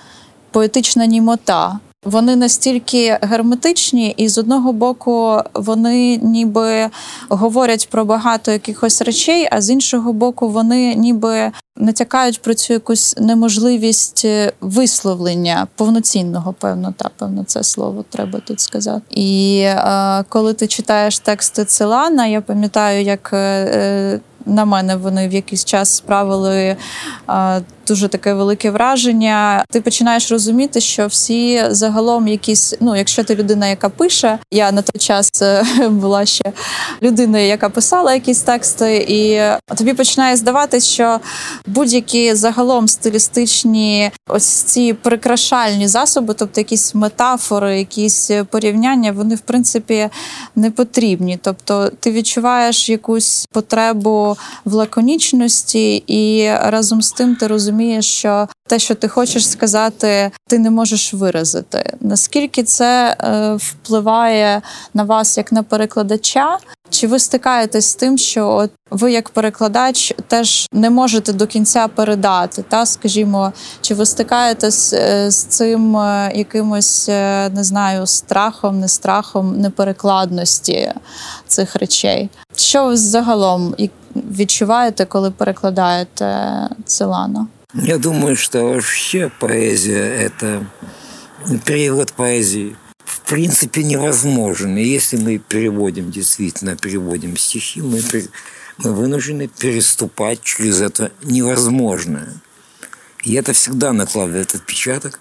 поетична 0.50 1.06
німота. 1.06 1.78
Вони 2.06 2.36
настільки 2.36 3.18
герметичні, 3.22 4.14
і 4.16 4.28
з 4.28 4.38
одного 4.38 4.72
боку 4.72 5.40
вони 5.54 6.16
ніби 6.16 6.90
говорять 7.28 7.88
про 7.90 8.04
багато 8.04 8.52
якихось 8.52 9.02
речей, 9.02 9.48
а 9.50 9.60
з 9.60 9.70
іншого 9.70 10.12
боку, 10.12 10.48
вони 10.48 10.94
ніби 10.94 11.52
натякають 11.76 12.42
про 12.42 12.54
цю 12.54 12.72
якусь 12.72 13.16
неможливість 13.18 14.22
е, 14.24 14.52
висловлення 14.60 15.66
повноцінного, 15.76 16.52
певно, 16.52 16.94
та 16.96 17.10
певно, 17.18 17.44
це 17.44 17.62
слово 17.62 18.04
треба 18.10 18.40
тут 18.40 18.60
сказати. 18.60 19.02
І 19.10 19.60
е, 19.64 20.24
коли 20.28 20.54
ти 20.54 20.66
читаєш 20.66 21.18
тексти 21.18 21.64
Целана, 21.64 22.26
я 22.26 22.40
пам'ятаю, 22.40 23.02
як. 23.02 23.30
Е, 23.32 23.36
е 23.36 24.20
на 24.46 24.64
мене 24.64 24.96
вони 24.96 25.28
в 25.28 25.32
якийсь 25.32 25.64
час 25.64 25.96
справили 25.96 26.76
а, 27.26 27.60
дуже 27.86 28.08
таке 28.08 28.34
велике 28.34 28.70
враження. 28.70 29.64
Ти 29.70 29.80
починаєш 29.80 30.30
розуміти, 30.30 30.80
що 30.80 31.06
всі 31.06 31.64
загалом 31.70 32.28
якісь, 32.28 32.74
ну 32.80 32.96
якщо 32.96 33.24
ти 33.24 33.34
людина, 33.34 33.68
яка 33.68 33.88
пише, 33.88 34.38
я 34.50 34.72
на 34.72 34.82
той 34.82 35.00
час 35.00 35.42
е, 35.42 35.64
була 35.88 36.26
ще 36.26 36.52
людиною, 37.02 37.46
яка 37.46 37.68
писала 37.68 38.14
якісь 38.14 38.40
тексти, 38.40 39.06
і 39.08 39.40
тобі 39.76 39.92
починає 39.92 40.36
здаватися, 40.36 40.86
що 40.86 41.20
будь-які 41.66 42.34
загалом 42.34 42.88
стилістичні 42.88 44.10
ось 44.28 44.46
ці 44.46 44.92
прикрашальні 44.92 45.88
засоби, 45.88 46.34
тобто 46.34 46.60
якісь 46.60 46.94
метафори, 46.94 47.78
якісь 47.78 48.30
порівняння, 48.50 49.12
вони 49.12 49.34
в 49.34 49.40
принципі 49.40 50.08
не 50.56 50.70
потрібні. 50.70 51.38
Тобто 51.42 51.90
ти 52.00 52.12
відчуваєш 52.12 52.88
якусь 52.88 53.46
потребу 53.52 54.36
в 54.64 54.74
лаконічності, 54.74 56.04
і 56.06 56.50
разом 56.62 57.02
з 57.02 57.12
тим 57.12 57.36
ти 57.36 57.46
розумієш, 57.46 57.75
що 58.00 58.48
те, 58.66 58.78
що 58.78 58.94
ти 58.94 59.08
хочеш 59.08 59.50
сказати, 59.50 60.30
ти 60.48 60.58
не 60.58 60.70
можеш 60.70 61.14
виразити. 61.14 61.92
Наскільки 62.00 62.62
це 62.62 63.16
е, 63.20 63.54
впливає 63.54 64.62
на 64.94 65.02
вас 65.02 65.36
як 65.38 65.52
на 65.52 65.62
перекладача? 65.62 66.58
Чи 66.90 67.06
ви 67.06 67.18
стикаєтесь 67.18 67.86
з 67.86 67.94
тим, 67.94 68.18
що 68.18 68.48
от 68.48 68.70
ви, 68.90 69.12
як 69.12 69.28
перекладач, 69.28 70.14
теж 70.26 70.68
не 70.72 70.90
можете 70.90 71.32
до 71.32 71.46
кінця 71.46 71.88
передати? 71.88 72.64
Та 72.68 72.86
скажімо, 72.86 73.52
чи 73.80 73.94
ви 73.94 74.06
стикаєтесь 74.06 74.92
е, 74.92 75.30
з 75.30 75.44
цим 75.44 75.96
е, 75.96 76.32
якимось 76.34 77.08
не 77.08 77.64
знаю, 77.64 78.06
страхом, 78.06 78.80
не 78.80 78.88
страхом 78.88 79.60
неперекладності 79.60 80.92
цих 81.46 81.76
речей? 81.76 82.30
Що 82.56 82.84
ви 82.86 82.96
загалом 82.96 83.74
відчуваєте, 84.14 85.04
коли 85.04 85.30
перекладаєте 85.30 86.50
Целана? 86.84 87.46
Я 87.76 87.98
думаю, 87.98 88.36
что 88.36 88.64
вообще 88.64 89.30
поэзия– 89.38 90.02
это 90.20 90.66
перевод 91.64 92.12
поэзии 92.12 92.76
в 93.04 93.20
принципе 93.20 93.84
невозможен. 93.84 94.76
И 94.76 94.84
если 94.84 95.16
мы 95.16 95.38
переводим, 95.38 96.10
действительно 96.10 96.76
переводим 96.76 97.36
стихи, 97.36 97.80
мы, 97.82 98.02
мы 98.78 98.92
вынуждены 98.92 99.48
переступать 99.48 100.42
через 100.42 100.80
это 100.80 101.12
невозможное. 101.22 102.40
И 103.24 103.34
это 103.34 103.52
всегда 103.52 103.92
накладывает 103.92 104.54
отпечаток 104.54 105.20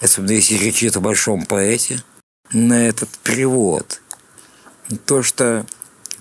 особенно 0.00 0.32
если 0.32 0.54
речь 0.54 0.82
идет 0.82 0.96
о 0.96 1.00
большом 1.00 1.44
поэте, 1.46 2.02
на 2.52 2.88
этот 2.88 3.10
перевод. 3.22 4.00
То, 5.06 5.22
что 5.22 5.66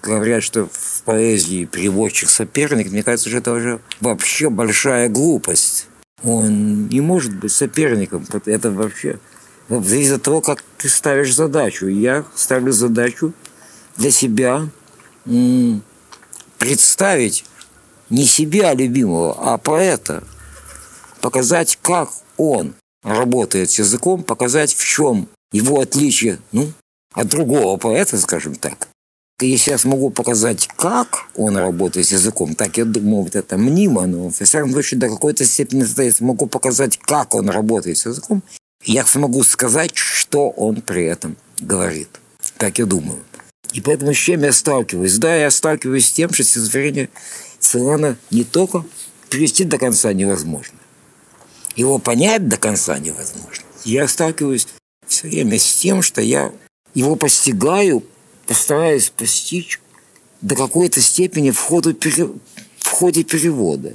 говорят, 0.01 0.43
что 0.43 0.67
в 0.71 1.03
поэзии 1.03 1.65
переводчик 1.65 2.29
соперник, 2.29 2.91
мне 2.91 3.03
кажется, 3.03 3.29
что 3.29 3.37
это 3.37 3.51
уже 3.53 3.79
вообще 4.01 4.49
большая 4.49 5.09
глупость. 5.09 5.87
Он 6.23 6.87
не 6.87 7.01
может 7.01 7.35
быть 7.35 7.51
соперником. 7.51 8.25
Это 8.45 8.71
вообще 8.71 9.19
зависит 9.69 10.13
от 10.13 10.23
того, 10.23 10.41
как 10.41 10.63
ты 10.77 10.89
ставишь 10.89 11.33
задачу. 11.33 11.87
Я 11.87 12.25
ставлю 12.35 12.71
задачу 12.71 13.33
для 13.97 14.11
себя 14.11 14.67
представить 16.57 17.45
не 18.09 18.25
себя 18.25 18.73
любимого, 18.73 19.35
а 19.39 19.57
поэта. 19.57 20.23
Показать, 21.21 21.77
как 21.81 22.09
он 22.37 22.73
работает 23.03 23.71
с 23.71 23.79
языком, 23.79 24.23
показать, 24.23 24.73
в 24.73 24.85
чем 24.85 25.27
его 25.51 25.79
отличие 25.79 26.39
ну, 26.51 26.71
от 27.13 27.27
другого 27.27 27.77
поэта, 27.77 28.17
скажем 28.17 28.55
так. 28.55 28.88
Если 29.41 29.71
я 29.71 29.77
смогу 29.77 30.09
показать, 30.09 30.67
как 30.75 31.27
он 31.35 31.55
работает 31.55 32.07
с 32.07 32.11
языком, 32.11 32.55
так 32.55 32.77
я 32.77 32.85
думаю, 32.85 33.23
вот 33.23 33.35
это 33.35 33.57
мнимо, 33.57 34.05
но 34.05 34.29
в 34.29 34.33
всяком 34.33 34.71
случае 34.71 34.99
до 34.99 35.09
какой-то 35.09 35.45
степени 35.45 35.85
я 36.01 36.11
смогу 36.11 36.47
показать, 36.47 36.97
как 36.97 37.35
он 37.35 37.49
работает 37.49 37.97
с 37.97 38.05
языком, 38.05 38.43
я 38.83 39.05
смогу 39.05 39.43
сказать, 39.43 39.91
что 39.95 40.49
он 40.49 40.81
при 40.81 41.05
этом 41.05 41.37
говорит. 41.59 42.09
Так 42.57 42.79
я 42.79 42.85
думаю. 42.85 43.19
И 43.73 43.81
поэтому 43.81 44.13
с 44.13 44.17
чем 44.17 44.43
я 44.43 44.51
сталкиваюсь? 44.51 45.17
Да, 45.17 45.35
я 45.35 45.51
сталкиваюсь 45.51 46.07
с 46.07 46.11
тем, 46.11 46.33
что 46.33 46.43
стихотворение 46.43 47.09
Цилана 47.59 48.17
не 48.31 48.43
только 48.43 48.83
привести 49.29 49.63
до 49.63 49.77
конца 49.77 50.11
невозможно. 50.11 50.77
Его 51.75 51.99
понять 51.99 52.47
до 52.47 52.57
конца 52.57 52.97
невозможно. 52.99 53.63
Я 53.85 54.07
сталкиваюсь 54.07 54.67
все 55.07 55.27
время 55.27 55.59
с 55.59 55.75
тем, 55.75 56.01
что 56.01 56.21
я 56.21 56.51
его 56.93 57.15
постигаю, 57.15 58.03
постараюсь 58.49 59.11
постичь 59.11 59.79
до 60.41 60.55
какой-то 60.55 60.99
степени 61.01 61.51
в, 61.51 61.59
ходу, 61.59 61.95
в 62.79 62.89
ходе 62.89 63.23
перевода. 63.23 63.93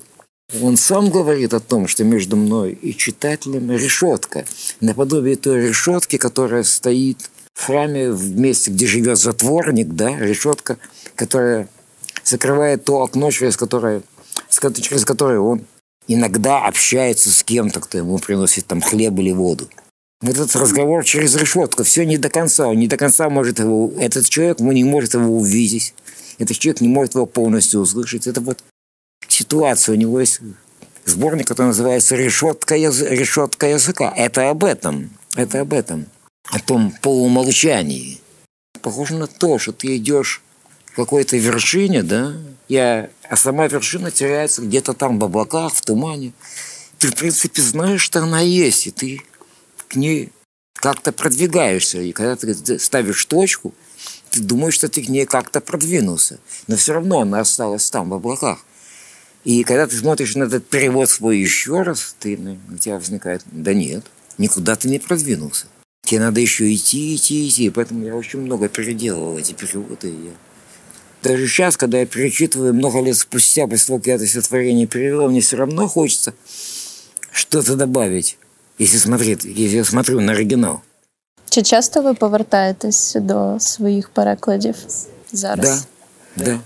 Он 0.62 0.76
сам 0.76 1.11
говорит 1.11 1.52
о 1.54 1.58
том, 1.58 1.88
что 1.88 2.04
между 2.04 2.37
мной 2.37 2.78
и 2.80 2.96
читателем 2.96 3.73
решетка, 3.73 4.44
наподобие 4.80 5.34
той 5.34 5.66
решетки, 5.66 6.18
которая 6.18 6.62
стоит 6.62 7.18
в 7.52 7.66
храме 7.66 8.12
в 8.12 8.38
месте, 8.38 8.70
где 8.70 8.87
живет 8.87 9.18
затворник, 9.18 9.88
да, 9.88 10.16
решетка, 10.16 10.78
которая 11.16 11.68
закрывает 12.23 12.84
то 12.84 13.02
окно, 13.02 13.32
через 13.32 13.56
которое, 13.56 14.02
через 14.49 15.04
которое 15.04 15.40
он 15.40 15.66
иногда 16.06 16.64
общается 16.64 17.32
с 17.32 17.42
кем-то, 17.42 17.80
кто 17.80 17.99
ему 17.99 18.18
приносит 18.18 18.66
там 18.66 18.80
хлеб 18.80 19.18
или 19.18 19.32
воду. 19.32 19.68
Этот 20.26 20.57
разговор 20.57 21.04
через 21.04 21.35
решетку, 21.37 21.83
все 21.85 22.07
не 22.07 22.16
до 22.16 22.31
конца, 22.31 22.69
он 22.69 22.78
не 22.78 22.88
до 22.88 22.97
конца 22.97 23.28
может 23.28 23.59
его, 23.59 23.93
этот 23.99 24.26
человек 24.26 24.59
он 24.59 24.71
не 24.71 24.83
может 24.83 25.12
его 25.12 25.37
увидеть, 25.37 25.93
этот 26.38 26.59
человек 26.59 26.81
не 26.81 26.88
может 26.88 27.14
его 27.14 27.26
полностью 27.26 27.81
услышать. 27.81 28.26
Это 28.26 28.40
вот 28.40 28.64
ситуация, 29.28 29.93
у 29.93 29.97
него 29.97 30.19
есть 30.21 30.40
сборник, 31.04 31.49
который 31.49 31.69
называется 31.69 32.16
«Решетка, 32.16 32.75
яз... 32.75 33.02
решетка 33.02 33.66
языка». 33.66 34.12
Это 34.16 34.49
об 34.49 34.64
этом, 34.64 35.11
это 35.37 35.61
об 35.61 35.75
этом, 35.75 36.07
о 36.50 36.59
том 36.59 36.95
полумолчании. 37.02 38.19
Похоже 38.81 39.16
на 39.16 39.26
то, 39.26 39.59
что 39.59 39.73
ты 39.73 39.97
идешь 39.97 40.40
к 40.87 40.97
какой-то 40.97 41.37
вершине, 41.37 42.02
да, 42.02 42.33
я, 42.69 43.11
а 43.28 43.37
сама 43.37 43.66
вершина 43.66 44.11
теряется 44.11 44.62
где-то 44.62 44.95
там 44.95 45.19
в 45.19 45.25
облаках, 45.25 45.75
в 45.75 45.83
тумане. 45.83 46.33
Ты, 46.99 47.09
в 47.09 47.14
принципе, 47.14 47.61
знаешь, 47.61 48.00
что 48.00 48.21
она 48.21 48.40
есть, 48.40 48.87
и 48.87 48.90
ты 48.90 49.21
к 49.88 49.97
ней 49.97 50.33
как-то 50.75 51.12
продвигаешься. 51.12 52.00
И 52.00 52.12
когда 52.12 52.37
ты 52.37 52.79
ставишь 52.79 53.25
точку, 53.25 53.75
ты 54.31 54.41
думаешь, 54.41 54.75
что 54.75 54.88
ты 54.88 55.03
к 55.03 55.09
ней 55.09 55.26
как-то 55.26 55.61
продвинулся. 55.61 56.38
Но 56.67 56.76
все 56.76 56.95
равно 56.95 57.21
она 57.21 57.41
осталась 57.41 57.88
там, 57.91 58.11
в 58.11 58.14
облаках. 58.14 58.64
И 59.45 59.62
когда 59.62 59.87
ты 59.87 59.97
смотришь 59.97 60.35
на 60.37 60.45
этот 60.45 60.67
перевод 60.67 61.08
свой 61.08 61.39
еще 61.39 61.82
раз, 61.82 62.17
ты, 62.19 62.39
у 62.73 62.76
тебя 62.78 62.97
возникает, 62.97 63.43
да 63.47 63.75
нет, 63.75 64.04
никуда 64.39 64.75
ты 64.75 64.89
не 64.89 64.99
продвинулся. 64.99 65.67
Тебе 66.04 66.21
надо 66.21 66.41
еще 66.41 66.73
идти, 66.75 67.15
идти, 67.15 67.49
идти. 67.49 67.71
Поэтому 67.71 68.04
я 68.04 68.15
очень 68.15 68.41
много 68.41 68.69
переделывал 68.69 69.39
эти 69.39 69.52
переводы. 69.52 70.08
Я... 70.08 70.32
Даже 71.23 71.47
сейчас, 71.47 71.76
когда 71.76 72.00
я 72.00 72.06
перечитываю 72.06 72.75
много 72.75 73.00
лет 73.00 73.17
спустя, 73.17 73.67
после 73.67 73.87
того, 73.87 73.99
как 73.99 74.06
я 74.08 74.15
это 74.17 74.26
стихотворение 74.26 74.87
перевел, 74.87 75.30
мне 75.30 75.41
все 75.41 75.56
равно 75.56 75.89
хочется 75.89 76.35
что-то 77.32 77.76
добавить 77.76 78.37
если 78.79 78.98
смотреть, 78.98 79.46
если 79.46 79.77
я 79.77 79.85
смотрю 79.85 80.22
на 80.22 80.31
оригінал. 80.31 80.79
Чи 81.50 81.62
часто 81.62 82.01
ви 82.01 82.14
повертаєтесь 82.14 83.16
до 83.20 83.59
своїх 83.59 84.09
перекладів 84.09 84.75
зараз? 85.31 85.88
Да, 86.38 86.46
да, 86.46 86.59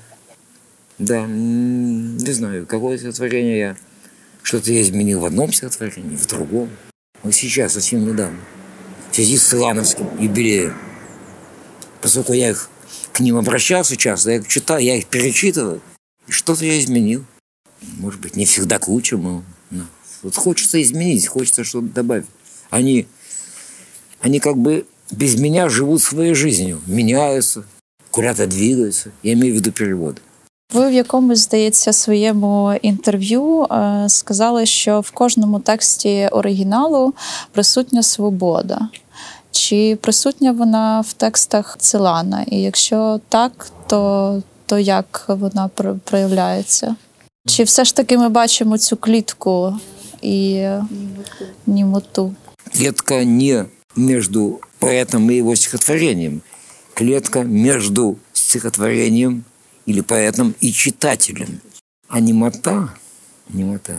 да. 1.00 1.28
Не 1.28 2.34
знаю, 2.34 2.66
какое 2.66 2.98
стихотворение 2.98 3.58
я 3.58 3.76
что-то 4.44 4.72
я 4.72 4.82
изменил 4.82 5.22
в 5.22 5.26
одном 5.26 5.52
стихотворении, 5.52 6.16
в 6.16 6.28
другом. 6.28 6.70
Вот 7.24 7.34
сейчас, 7.34 7.74
совсем 7.74 8.06
недавно, 8.06 8.38
в 9.10 9.16
связи 9.16 9.38
с 9.38 9.54
Илановским 9.54 10.08
юбилеем. 10.20 10.76
Поскольку 12.02 12.34
я 12.34 12.50
их 12.50 12.70
к 13.14 13.22
ним 13.22 13.38
обращался 13.38 13.96
часто, 13.96 14.32
я 14.32 14.38
их 14.38 14.48
читал, 14.48 14.78
я 14.78 14.98
их 14.98 15.08
перечитываю, 15.08 15.82
и 16.28 16.32
что-то 16.32 16.66
я 16.66 16.78
изменил. 16.78 17.26
Может 17.98 18.20
быть, 18.20 18.36
не 18.36 18.46
всегда 18.46 18.80
к 18.80 18.88
лучшему, 18.88 19.24
но 19.24 19.44
Вот 20.23 20.37
хочется 20.37 20.83
изменить, 20.83 21.27
хочется 21.27 21.65
что-то 21.65 21.87
добавить. 21.87 22.27
Они, 22.71 23.07
они 24.21 24.41
как 24.41 24.57
бы 24.57 24.87
без 25.11 25.39
меня 25.39 25.69
живут 25.69 26.03
своей 26.03 26.35
жизнью, 26.35 26.81
меняются, 26.87 27.65
куда-то 28.11 28.47
двигаются. 28.47 29.11
Я 29.23 29.33
имею 29.33 29.55
в 29.55 29.57
виду 29.57 29.73
переводы. 29.73 30.21
Ви 30.73 30.89
в 30.89 30.93
якомусь, 30.93 31.39
здається, 31.39 31.93
своєму 31.93 32.75
інтерв'ю 32.83 33.63
е, 33.65 34.05
сказали, 34.09 34.67
що 34.67 35.01
в 35.01 35.11
кожному 35.11 35.61
тексті 35.61 36.29
оригіналу 36.33 37.15
присутня 37.53 38.03
свобода. 38.03 38.89
Чи 39.51 39.99
присутня 40.01 40.53
вона 40.53 41.01
в 41.01 41.13
текстах 41.13 41.77
Цилана? 41.81 42.43
І 42.43 42.61
якщо 42.61 43.21
так, 43.29 43.71
то, 43.87 44.43
то 44.67 44.79
як 44.79 45.25
вона 45.29 45.71
проявляється? 46.05 46.97
Чи 47.47 47.63
все 47.65 47.85
ж 47.85 47.97
таки 47.97 48.19
ми 48.19 48.29
бачимо 48.29 48.79
цю 48.79 48.97
клітку 48.97 49.75
и 50.23 50.81
немоту. 51.67 52.35
Клетка 52.73 53.25
не 53.25 53.67
между 53.97 54.61
поэтом 54.79 55.31
и 55.31 55.37
его 55.37 55.55
стихотворением. 55.55 56.43
Клетка 56.95 57.43
между 57.43 58.19
стихотворением 58.33 59.45
или 59.87 60.01
поэтом 60.01 60.55
и 60.61 60.73
читателем. 60.73 61.61
А 62.09 62.21
немота, 62.21 62.95
немота. 63.49 63.99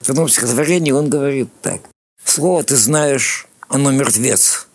В 0.00 0.10
одном 0.10 0.28
стихотворении 0.28 0.92
он 0.92 1.10
говорит 1.10 1.48
так. 1.60 1.82
Слово 2.24 2.62
ты 2.62 2.76
знаешь, 2.76 3.46
оно 3.68 3.90
мертвец. 3.90 4.68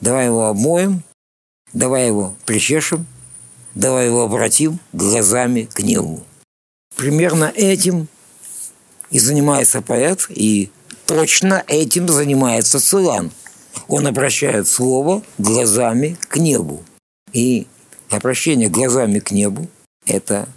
Давай 0.00 0.26
его 0.26 0.46
обмоем, 0.46 1.02
давай 1.72 2.06
его 2.06 2.36
причешем, 2.46 3.06
давай 3.74 4.06
его 4.06 4.22
обратим 4.22 4.78
глазами 4.92 5.68
к 5.72 5.80
небу. 5.80 6.24
Примерно 6.96 7.52
этим 7.54 8.08
и 9.10 9.18
занимается 9.18 9.82
поэт, 9.82 10.26
и 10.28 10.70
точно 11.06 11.64
этим 11.66 12.08
занимается 12.08 12.80
Цилан. 12.80 13.30
Он 13.86 14.06
обращает 14.06 14.68
слово 14.68 15.22
глазами 15.38 16.16
к 16.28 16.36
небу. 16.36 16.82
И 17.32 17.66
обращение 18.10 18.68
глазами 18.68 19.18
к 19.18 19.30
небу– 19.30 19.68
это 20.06 20.48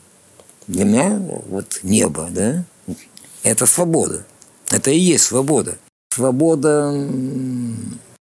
для 0.67 0.85
меня 0.85 1.21
вот 1.47 1.79
небо, 1.83 2.27
да? 2.29 2.65
Это 3.43 3.65
свобода. 3.65 4.25
Это 4.69 4.91
и 4.91 4.99
есть 4.99 5.25
свобода. 5.25 5.77
Свобода 6.13 7.07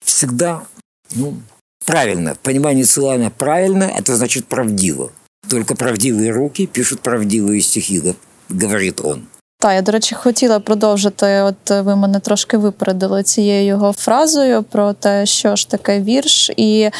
всегда, 0.04 0.66
ну, 1.14 1.40
правильно. 1.84 2.34
В 2.34 2.38
понимании 2.38 2.84
Цилана 2.84 3.30
правильно– 3.30 3.84
это 3.98 4.16
значит 4.16 4.46
правдиво. 4.46 5.12
Только 5.48 5.74
правдивые 5.74 6.30
руки 6.30 6.66
пишут 6.66 7.00
правдивые 7.00 7.60
стихи, 7.60 8.14
говорит 8.48 9.00
он. 9.00 9.26
Та 9.62 9.74
я, 9.74 9.82
до 9.82 9.92
речі, 9.92 10.14
хотіла 10.14 10.60
продовжити. 10.60 11.26
От 11.26 11.70
ви 11.70 11.96
мене 11.96 12.20
трошки 12.20 12.56
випередили 12.56 13.22
цією 13.22 13.66
його 13.66 13.92
фразою 13.92 14.62
про 14.62 14.92
те, 14.92 15.26
що 15.26 15.56
ж 15.56 15.68
таке 15.70 16.00
вірш. 16.00 16.50
І 16.56 16.90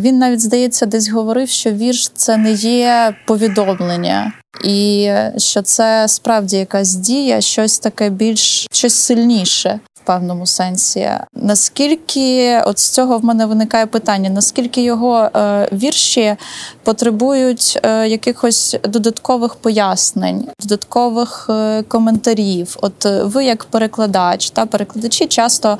він 0.00 0.18
навіть 0.18 0.40
здається, 0.40 0.86
десь 0.86 1.08
говорив, 1.08 1.48
що 1.48 1.70
вірш 1.70 2.08
це 2.08 2.36
не 2.36 2.52
є 2.52 3.14
повідомлення, 3.26 4.32
і 4.64 5.10
що 5.36 5.62
це 5.62 6.08
справді 6.08 6.56
якась 6.56 6.94
дія, 6.94 7.40
щось 7.40 7.78
таке 7.78 8.10
більш 8.10 8.66
щось 8.72 8.94
сильніше. 8.94 9.80
Певному 10.06 10.46
сенсі. 10.46 11.10
Наскільки 11.34 12.60
от 12.66 12.78
з 12.78 12.88
цього 12.88 13.18
в 13.18 13.24
мене 13.24 13.46
виникає 13.46 13.86
питання: 13.86 14.30
наскільки 14.30 14.82
його 14.82 15.18
е, 15.18 15.68
вірші 15.72 16.36
потребують 16.82 17.80
е, 17.82 18.08
якихось 18.08 18.76
додаткових 18.88 19.54
пояснень, 19.54 20.48
додаткових 20.60 21.46
е, 21.50 21.82
коментарів? 21.82 22.76
От 22.82 23.06
е, 23.06 23.24
ви, 23.24 23.44
як 23.44 23.64
перекладач, 23.64 24.50
та 24.50 24.66
перекладачі, 24.66 25.26
часто 25.26 25.78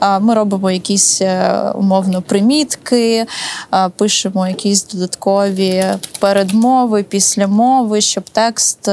е, 0.00 0.18
ми 0.18 0.34
робимо 0.34 0.70
якісь 0.70 1.22
е, 1.22 1.72
умовно 1.74 2.22
примітки, 2.22 3.26
пишемо 3.96 4.48
якісь 4.48 4.86
додаткові 4.86 5.84
передмови, 6.20 7.02
післямови, 7.02 8.00
щоб 8.00 8.24
текст 8.30 8.88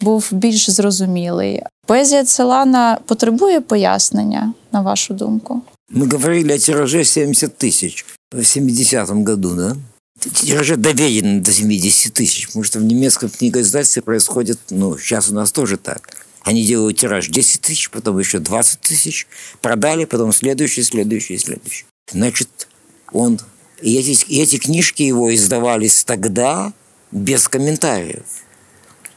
був 0.00 0.28
більш 0.32 0.70
зрозумілий. 0.70 1.62
Поезія 1.86 2.24
Целана 2.24 2.98
потребує 3.06 3.60
пояснення, 3.60 4.52
на 4.72 4.80
вашу 4.80 5.14
думку? 5.14 5.62
Мы 5.94 6.12
говорили 6.12 6.52
о 6.52 6.58
тираже 6.58 7.04
70 7.04 7.58
тысяч 7.58 8.04
в 8.32 8.38
70-м 8.38 9.24
году, 9.24 9.54
да? 9.54 9.76
Тираже 10.32 10.76
доведены 10.76 11.40
до 11.40 11.52
70 11.52 12.12
тысяч, 12.12 12.46
потому 12.46 12.64
что 12.64 12.78
в 12.78 12.82
немецком 12.82 13.28
книгоиздательстве 13.28 14.02
происходит, 14.02 14.58
ну, 14.70 14.98
сейчас 14.98 15.30
у 15.30 15.34
нас 15.34 15.52
тоже 15.52 15.76
так. 15.76 16.08
Они 16.42 16.64
делают 16.64 16.98
тираж 16.98 17.28
10 17.28 17.60
тысяч, 17.60 17.90
потом 17.90 18.18
еще 18.18 18.38
20 18.38 18.80
тысяч, 18.80 19.26
продали, 19.60 20.04
потом 20.04 20.32
следующий, 20.32 20.82
следующий, 20.82 21.38
следующий. 21.38 21.84
Значит, 22.12 22.68
он... 23.12 23.38
И 23.82 23.96
эти, 23.96 24.24
и 24.32 24.40
эти 24.40 24.56
книжки 24.56 25.02
его 25.02 25.34
издавались 25.34 26.04
тогда 26.04 26.72
без 27.12 27.48
комментариев. 27.48 28.24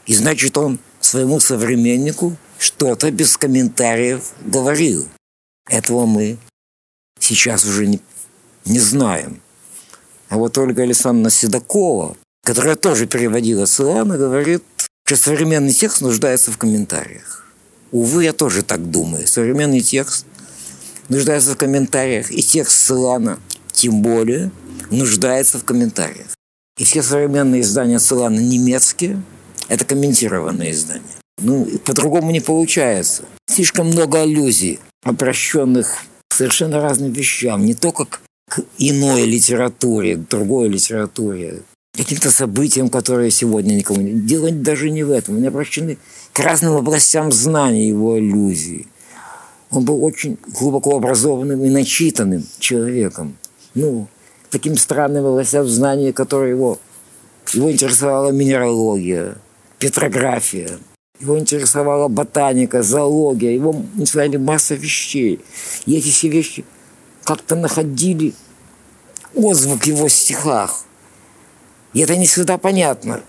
И 0.06 0.14
значит, 0.14 0.56
он 0.58 0.78
своему 1.08 1.40
современнику 1.40 2.36
что-то 2.58 3.10
без 3.10 3.36
комментариев 3.36 4.32
говорил. 4.44 5.08
Этого 5.68 6.06
мы 6.06 6.38
сейчас 7.18 7.64
уже 7.64 7.86
не, 7.86 8.00
не 8.64 8.78
знаем. 8.78 9.40
А 10.28 10.36
вот 10.36 10.58
Ольга 10.58 10.82
Александровна 10.82 11.30
Седокова, 11.30 12.16
которая 12.44 12.76
тоже 12.76 13.06
переводила 13.06 13.66
Силана, 13.66 14.18
говорит, 14.18 14.62
что 15.06 15.16
современный 15.16 15.72
текст 15.72 16.02
нуждается 16.02 16.52
в 16.52 16.58
комментариях. 16.58 17.46
Увы, 17.90 18.24
я 18.24 18.34
тоже 18.34 18.62
так 18.62 18.90
думаю. 18.90 19.26
Современный 19.26 19.80
текст 19.80 20.26
нуждается 21.08 21.54
в 21.54 21.56
комментариях, 21.56 22.30
и 22.30 22.42
текст 22.42 22.86
Силана 22.86 23.38
тем 23.72 24.02
более 24.02 24.50
нуждается 24.90 25.58
в 25.58 25.64
комментариях. 25.64 26.26
И 26.76 26.84
все 26.84 27.02
современные 27.02 27.62
издания 27.62 27.98
Силана 27.98 28.40
немецкие– 28.40 29.22
это 29.68 29.84
комментированные 29.84 30.72
издания. 30.72 31.02
Ну, 31.40 31.66
по-другому 31.84 32.30
не 32.30 32.40
получается. 32.40 33.22
Слишком 33.46 33.88
много 33.88 34.22
аллюзий, 34.22 34.80
обращенных 35.04 36.04
к 36.28 36.34
совершенно 36.34 36.80
разным 36.80 37.12
вещам, 37.12 37.64
не 37.64 37.74
только 37.74 38.06
к 38.48 38.60
иной 38.78 39.24
литературе, 39.24 40.16
к 40.16 40.28
другой 40.28 40.68
литературе, 40.68 41.62
каким-то 41.96 42.30
событиям, 42.30 42.88
которые 42.88 43.30
сегодня 43.30 43.74
никому 43.74 44.00
не... 44.00 44.12
Дело 44.12 44.50
даже 44.50 44.90
не 44.90 45.04
в 45.04 45.10
этом. 45.10 45.36
Они 45.36 45.46
обращены 45.46 45.98
к 46.32 46.38
разным 46.38 46.76
областям 46.76 47.32
знаний 47.32 47.88
его 47.88 48.14
аллюзий. 48.14 48.86
Он 49.70 49.84
был 49.84 50.02
очень 50.02 50.38
глубоко 50.46 50.96
образованным 50.96 51.62
и 51.64 51.68
начитанным 51.68 52.44
человеком. 52.58 53.36
Ну, 53.74 54.08
таким 54.50 54.76
странным 54.76 55.26
областям 55.26 55.66
знаний, 55.68 56.12
которые 56.12 56.50
его... 56.50 56.78
Его 57.52 57.72
интересовала 57.72 58.30
минералогия, 58.30 59.36
петрография, 59.78 60.78
его 61.20 61.38
интересовала 61.38 62.08
ботаника, 62.08 62.82
зоология, 62.82 63.52
его 63.52 63.84
интересовали 63.94 64.36
масса 64.36 64.74
вещей. 64.74 65.40
И 65.86 65.96
эти 65.96 66.08
все 66.10 66.28
вещи 66.28 66.64
как-то 67.24 67.56
находили 67.56 68.34
отзвук 69.34 69.82
в 69.82 69.86
его 69.86 70.08
стихах. 70.08 70.84
И 71.92 72.00
это 72.00 72.16
не 72.16 72.26
всегда 72.26 72.58
понятно. 72.58 73.22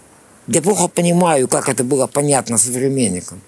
Я 0.48 0.62
плохо 0.62 0.88
понимаю, 0.88 1.48
как 1.48 1.70
это 1.70 1.84
было 1.84 2.08
понятно 2.08 2.58
современникам. 2.58 3.42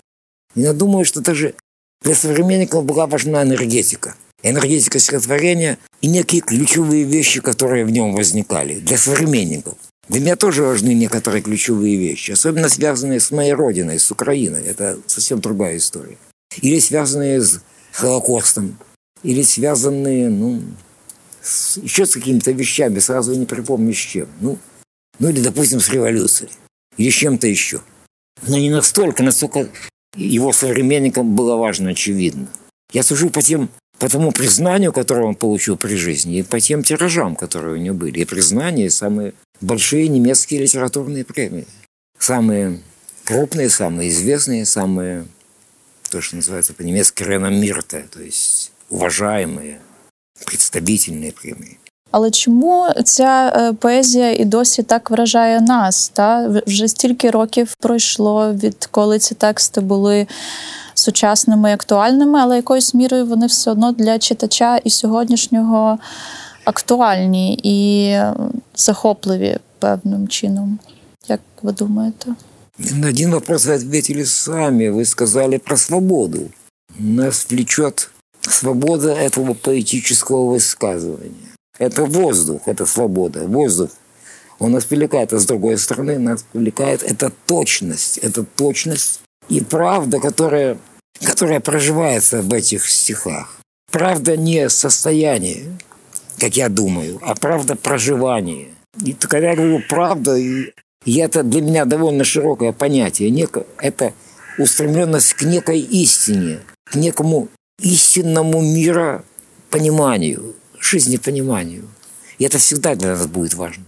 Я 0.56 0.74
думаю, 0.74 1.06
что 1.06 1.22
даже 1.22 1.54
для 2.02 2.16
современников 2.16 2.84
была 2.84 3.08
важна 3.08 3.44
энергетика. 3.44 4.16
Энергетика 4.44 4.98
стихотворения 4.98 5.78
и 6.02 6.08
некие 6.08 6.42
ключевые 6.42 7.04
вещи, 7.04 7.42
которые 7.42 7.86
в 7.86 7.92
нем 7.92 8.16
возникали 8.16 8.80
для 8.80 8.98
современников. 8.98 9.76
Для 10.10 10.20
меня 10.20 10.36
тоже 10.36 10.64
важны 10.64 10.94
некоторые 10.94 11.42
ключевые 11.42 11.96
вещи, 11.96 12.32
особенно 12.32 12.70
связанные 12.70 13.20
с 13.20 13.32
моей 13.32 13.54
родиной, 13.54 14.00
с 14.00 14.12
Украиной. 14.12 14.64
Это 14.64 15.00
совсем 15.08 15.40
другая 15.40 15.78
история. 15.78 16.18
Или 16.62 16.80
связанные 16.80 17.42
с 17.42 17.62
Холокостом, 17.94 18.78
или 19.24 19.42
связанные, 19.42 20.30
ну, 20.30 20.62
с, 21.42 21.78
еще 21.78 22.06
с 22.06 22.14
какими-то 22.14 22.52
вещами, 22.52 23.00
сразу 23.00 23.34
не 23.36 23.46
припомню 23.46 23.94
с 23.94 23.98
чем. 23.98 24.28
Ну, 24.40 24.58
ну 25.20 25.30
или, 25.30 25.42
допустим, 25.42 25.80
с 25.80 25.90
революцией, 25.90 26.52
или 26.98 27.10
с 27.10 27.14
чем-то 27.14 27.48
еще. 27.48 27.82
Но 28.48 28.58
не 28.58 28.70
настолько, 28.70 29.24
насколько 29.24 29.70
его 30.16 30.52
современникам 30.52 31.36
было 31.36 31.56
важно, 31.56 31.92
очевидно. 31.92 32.48
Я 32.92 33.04
сужу 33.04 33.30
по 33.30 33.42
тем 33.42 33.70
по 34.00 34.10
тому 34.10 34.32
признанию, 34.32 34.92
которое 34.92 35.28
он 35.28 35.36
получил 35.36 35.78
при 35.78 35.96
жизни, 35.96 36.40
и 36.40 36.44
по 36.44 36.60
тем 36.60 36.82
тиражам, 36.82 37.36
которые 37.36 37.76
у 37.76 37.78
него 37.78 37.96
были. 37.96 38.22
И 38.22 38.26
признание, 38.26 38.88
и 38.88 38.90
самые 38.90 39.36
большие 39.61 40.09
немецкие 40.09 40.61
литературные 40.61 41.25
премии. 41.25 41.67
Самые 42.19 42.81
крупные, 43.25 43.71
самые 43.71 44.11
известные, 44.11 44.65
самые, 44.65 45.27
то, 46.11 46.21
что 46.21 46.37
называется 46.37 46.75
по-немецки, 46.75 47.23
реномирте, 47.23 48.07
то 48.11 48.21
есть 48.21 48.73
уважаемые, 48.91 49.81
представительные 50.47 51.33
премії. 51.33 51.79
Але 52.11 52.31
чому 52.31 52.89
ця 53.05 53.53
поезія 53.81 54.33
і 54.33 54.45
досі 54.45 54.83
так 54.83 55.11
вражає 55.11 55.61
нас? 55.61 56.09
Та 56.09 56.49
вже 56.67 56.89
стільки 56.89 57.31
років 57.31 57.75
пройшло, 57.81 58.53
відколи 58.53 59.19
ці 59.19 59.35
тексти 59.35 59.81
були 59.81 60.27
сучасними 60.95 61.71
і 61.71 61.75
актуальними, 61.75 62.39
але 62.41 62.57
якоюсь 62.57 62.95
мірою 62.95 63.27
вони 63.27 63.47
все 63.47 63.71
одно 63.71 63.93
для 63.93 64.19
читача 64.19 64.77
і 64.77 64.91
сьогоднішнього 64.91 65.99
актуальні 66.71 67.61
і 67.63 68.17
захопливі 68.75 69.57
певним 69.79 70.29
чином. 70.29 70.79
Як 71.29 71.41
ви 71.63 71.73
думаєте? 71.73 72.35
На 72.79 73.09
один 73.09 73.31
вопрос 73.31 73.67
вы 73.67 73.75
ответили 73.75 74.25
сами. 74.25 74.91
Вы 74.91 75.05
сказали 75.05 75.59
про 75.59 75.77
свободу. 75.77 76.51
Нас 76.99 77.47
влечет 77.51 78.11
свобода 78.41 79.13
этого 79.13 79.55
поэтического 79.55 80.51
высказывания. 80.55 81.53
Это 81.79 82.05
воздух, 82.05 82.63
это 82.67 82.87
свобода. 82.87 83.47
Воздух. 83.47 83.91
Он 84.59 84.73
нас 84.73 84.85
привлекает, 84.85 85.33
а 85.33 85.39
с 85.39 85.47
другой 85.47 85.79
стороны 85.79 86.19
нас 86.19 86.45
привлекает 86.53 87.03
это 87.03 87.33
точность. 87.47 88.19
Это 88.19 88.45
точность 88.45 89.21
и 89.49 89.61
правда, 89.61 90.19
которая, 90.19 90.79
которая 91.21 91.61
проживается 91.61 92.43
в 92.43 92.53
этих 92.53 92.89
стихах. 92.89 93.57
Правда 93.91 94.37
не 94.37 94.69
состояние, 94.69 95.79
как 96.39 96.57
я 96.57 96.69
думаю, 96.69 97.19
а 97.23 97.35
правда 97.35 97.77
проживания. 97.77 98.69
И 99.05 99.13
когда 99.13 99.51
я 99.51 99.57
говорю 99.57 99.83
правда, 99.89 100.37
и, 100.37 100.73
и 101.05 101.17
это 101.19 101.43
для 101.43 101.63
меня 101.63 101.85
довольно 101.85 102.25
широкое 102.25 102.73
понятие. 102.73 103.31
Неко, 103.31 103.67
это 103.79 104.13
устремленность 104.59 105.35
к 105.35 105.43
некой 105.43 105.81
истине, 105.81 106.61
к 106.85 106.95
некому 106.95 107.49
истинному 107.79 108.61
мира 108.61 109.25
пониманию, 109.71 110.55
жизнепониманию. 110.81 111.89
И 112.39 112.45
это 112.45 112.59
всегда 112.59 112.95
для 112.95 113.09
нас 113.09 113.27
будет 113.27 113.55
важно. 113.55 113.85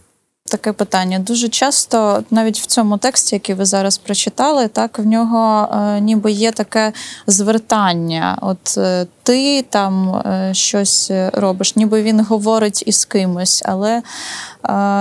Таке 0.48 0.72
питання 0.72 1.18
дуже 1.18 1.48
часто, 1.48 2.24
навіть 2.30 2.58
в 2.58 2.66
цьому 2.66 2.98
тексті, 2.98 3.36
який 3.36 3.54
ви 3.54 3.64
зараз 3.64 3.98
прочитали, 3.98 4.68
так 4.68 4.98
в 4.98 5.06
нього 5.06 5.68
е, 5.72 6.00
ніби 6.00 6.32
є 6.32 6.52
таке 6.52 6.92
звертання. 7.26 8.38
От 8.42 8.78
е, 8.78 9.06
ти 9.23 9.61
там 9.61 10.15
е, 10.15 10.49
щось 10.53 11.11
робиш, 11.33 11.75
ніби 11.75 12.01
він 12.01 12.25
говорить 12.25 12.83
із 12.85 13.05
кимось. 13.05 13.63
Але 13.65 13.91
е, 13.97 14.01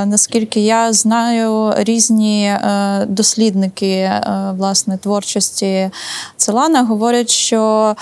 наскільки 0.07 0.61
я 0.61 0.93
знаю, 0.93 1.75
різні 1.77 2.45
е, 2.45 3.07
дослідники 3.09 4.11
власне 4.57 4.99
творчості 4.99 5.91
Целана 6.37 6.83
говорять, 6.83 7.31
що 7.31 7.95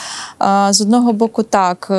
з 0.71 0.81
одного 0.81 1.13
боку 1.13 1.43
так, 1.43 1.93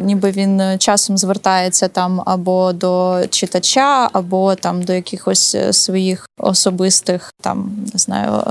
ніби 0.00 0.30
він 0.30 0.62
часом 0.78 1.18
звертається 1.18 1.88
там 1.88 2.22
або 2.26 2.72
до 2.72 3.20
читача, 3.30 4.08
або 4.12 4.54
там 4.54 4.82
до 4.82 4.92
якихось 4.92 5.56
своїх 5.70 6.26
особистих 6.38 7.32
там 7.40 7.70
не 7.92 7.98
знаю 7.98 8.42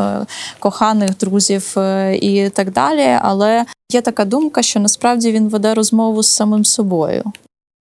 коханих 0.60 1.17
друзів 1.17 1.76
і 2.21 2.52
так 2.56 2.71
далі. 2.71 3.17
Але 3.21 3.65
є 3.93 4.02
така 4.02 4.26
думка, 4.26 4.62
що 4.62 4.80
насправді 4.80 5.03
він 5.33 5.49
веде 5.49 5.75
розмову 5.75 6.23
з 6.23 6.29
самим 6.29 6.64
собою, 6.64 7.25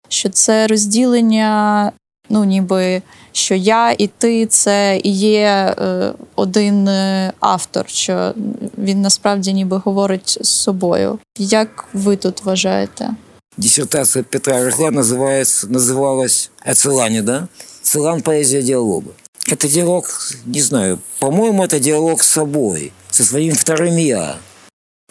що 0.09 0.29
це 0.29 0.67
розділення 0.67 1.91
Ну, 2.29 2.43
ніби 2.43 3.01
що 3.31 3.55
я 3.55 3.95
і 3.97 4.07
ти 4.07 4.45
це 4.45 5.01
і 5.03 5.11
є 5.11 5.75
е, 5.79 6.13
один 6.35 6.87
е, 6.87 7.33
автор, 7.39 7.89
що 7.89 8.33
він 8.77 9.01
насправді 9.01 9.53
ніби 9.53 9.77
говорить 9.77 10.37
з 10.41 10.47
собою. 10.47 11.19
Як 11.37 11.85
ви 11.93 12.15
тут 12.15 12.43
вважаєте? 12.43 13.09
Диссертация 13.57 14.23
Петра 14.23 14.63
Рыхла 14.63 14.89
называется, 14.89 15.67
называлась 15.67 16.49
«Ацелане», 16.59 17.21
да? 17.21 17.47
«Целан. 17.81 18.21
Поэзия 18.21 18.61
диалога». 18.61 19.11
Это 19.51 19.67
диалог, 19.67 20.05
не 20.45 20.61
знаю, 20.61 20.99
по-моему, 21.19 21.63
это 21.63 21.79
диалог 21.79 22.23
с 22.23 22.27
собой, 22.27 22.91
со 23.09 23.23
своим 23.23 23.53
вторым 23.55 23.97
«я». 23.97 24.37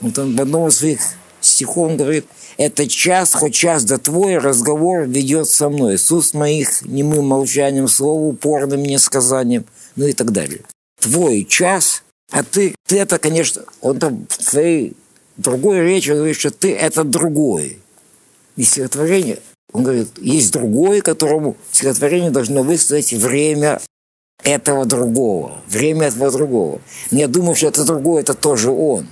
Вот 0.01 0.19
он 0.19 0.37
в 0.37 0.41
одном 0.41 0.69
из 0.69 0.79
своих 0.79 1.01
стихов 1.46 1.92
он 1.92 1.98
говорит, 1.98 2.26
«Это 2.58 2.88
час, 2.88 3.34
хоть 3.34 3.54
час 3.54 3.84
да 3.84 3.98
твой 3.98 4.38
разговор 4.38 5.04
ведет 5.04 5.48
со 5.48 5.70
мной, 5.70 5.98
с 5.98 6.12
уст 6.12 6.34
моих 6.34 6.84
немым 6.84 7.28
молчанием, 7.28 7.88
слову 7.88 8.30
упорным 8.30 8.84
несказанием, 8.84 9.66
ну 9.96 10.08
и 10.08 10.14
так 10.14 10.32
далее. 10.32 10.62
Твой 11.00 11.46
час, 11.46 12.04
а 12.32 12.44
ты, 12.44 12.76
ты 12.88 13.00
это, 13.00 13.20
конечно, 13.20 13.64
он 13.82 14.00
там 14.00 14.28
в 14.30 14.44
своей 14.44 14.96
другой 15.38 15.82
речи 15.82 16.12
говорит, 16.12 16.38
что 16.38 16.52
ты 16.52 16.74
это 16.74 17.04
другой. 17.04 17.80
И 18.56 18.64
стихотворение, 18.64 19.40
он 19.72 19.84
говорит, 19.84 20.10
есть 20.20 20.52
другой, 20.54 21.02
которому 21.02 21.58
стихотворение 21.72 22.32
должно 22.32 22.64
выставить 22.64 23.14
время 23.14 23.82
этого 24.44 24.86
другого, 24.86 25.62
время 25.68 26.08
этого 26.08 26.32
другого. 26.32 26.82
Я 27.12 27.28
думаю, 27.28 27.56
что 27.56 27.68
это 27.68 27.86
другое, 27.86 28.22
это 28.22 28.34
тоже 28.34 28.70
он. 28.70 29.08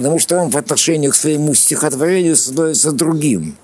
Потому 0.00 0.18
что 0.18 0.36
он 0.36 0.50
по 0.50 0.58
отношению 0.58 1.10
к 1.10 1.14
своему 1.16 1.54
стихотворению 1.54 2.36
становится 2.36 2.92
другим. 2.92 3.56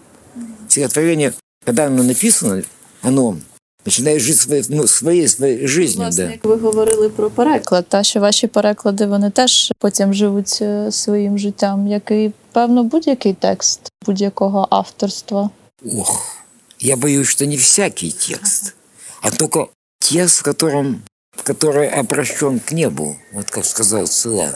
Стихотворение, 0.69 1.33
когда 1.65 1.87
оно 1.87 2.03
написано, 2.03 2.63
оно 3.03 3.37
починає 3.83 4.21
жити 4.21 4.39
своєю 4.39 4.67
ну, 4.71 4.89
своєю, 4.89 5.29
своєю 5.29 5.69
життю. 5.69 5.99
Власне, 5.99 6.25
Да. 6.25 6.31
як 6.33 6.45
ви 6.45 6.57
говорили 6.57 7.09
про 7.09 7.31
переклад, 7.31 7.87
та 7.89 8.03
що 8.03 8.21
ваші 8.21 8.47
переклади 8.47 9.07
вони 9.07 9.31
теж 9.31 9.73
потім 9.79 10.15
живуть 10.15 10.59
е, 10.63 10.93
своїм 10.93 11.39
життям, 11.39 11.89
як 11.89 12.11
і 12.11 12.33
певно 12.53 12.85
будь-який 12.85 13.33
текст 13.35 13.81
будь-якого 14.07 14.67
авторства. 14.71 15.51
Ох, 15.99 16.37
я 16.81 16.97
боюсь, 16.97 17.29
что 17.29 17.47
не 17.47 17.57
всякий 17.57 18.13
текст, 18.29 18.75
а 19.21 19.31
только 19.31 19.69
текст, 19.99 20.41
в 20.41 20.43
котором, 20.43 21.03
который 21.45 22.01
обращен 22.01 22.61
к 22.61 22.73
небу, 22.75 23.17
вот 23.33 23.51
как 23.51 23.65
сказал 23.65 24.07
Цила. 24.07 24.51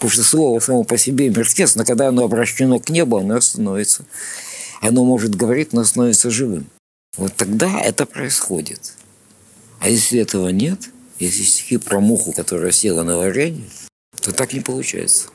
Потому 0.00 0.12
что 0.12 0.22
слово 0.22 0.60
само 0.60 0.82
по 0.82 0.96
себе 0.96 1.28
мертвец, 1.28 1.74
но 1.74 1.84
когда 1.84 2.08
оно 2.08 2.24
обращено 2.24 2.78
к 2.78 2.88
небу, 2.88 3.18
оно 3.18 3.38
становится, 3.42 4.06
оно 4.80 5.04
может 5.04 5.34
говорить, 5.34 5.74
но 5.74 5.84
становится 5.84 6.30
живым. 6.30 6.70
Вот 7.18 7.34
тогда 7.36 7.82
это 7.82 8.06
происходит. 8.06 8.94
А 9.78 9.90
если 9.90 10.18
этого 10.18 10.48
нет, 10.48 10.88
если 11.18 11.42
стихи 11.42 11.76
про 11.76 12.00
муху, 12.00 12.32
которая 12.32 12.72
села 12.72 13.02
на 13.02 13.18
варенье, 13.18 13.68
то 14.22 14.32
так 14.32 14.54
не 14.54 14.60
получается. 14.60 15.28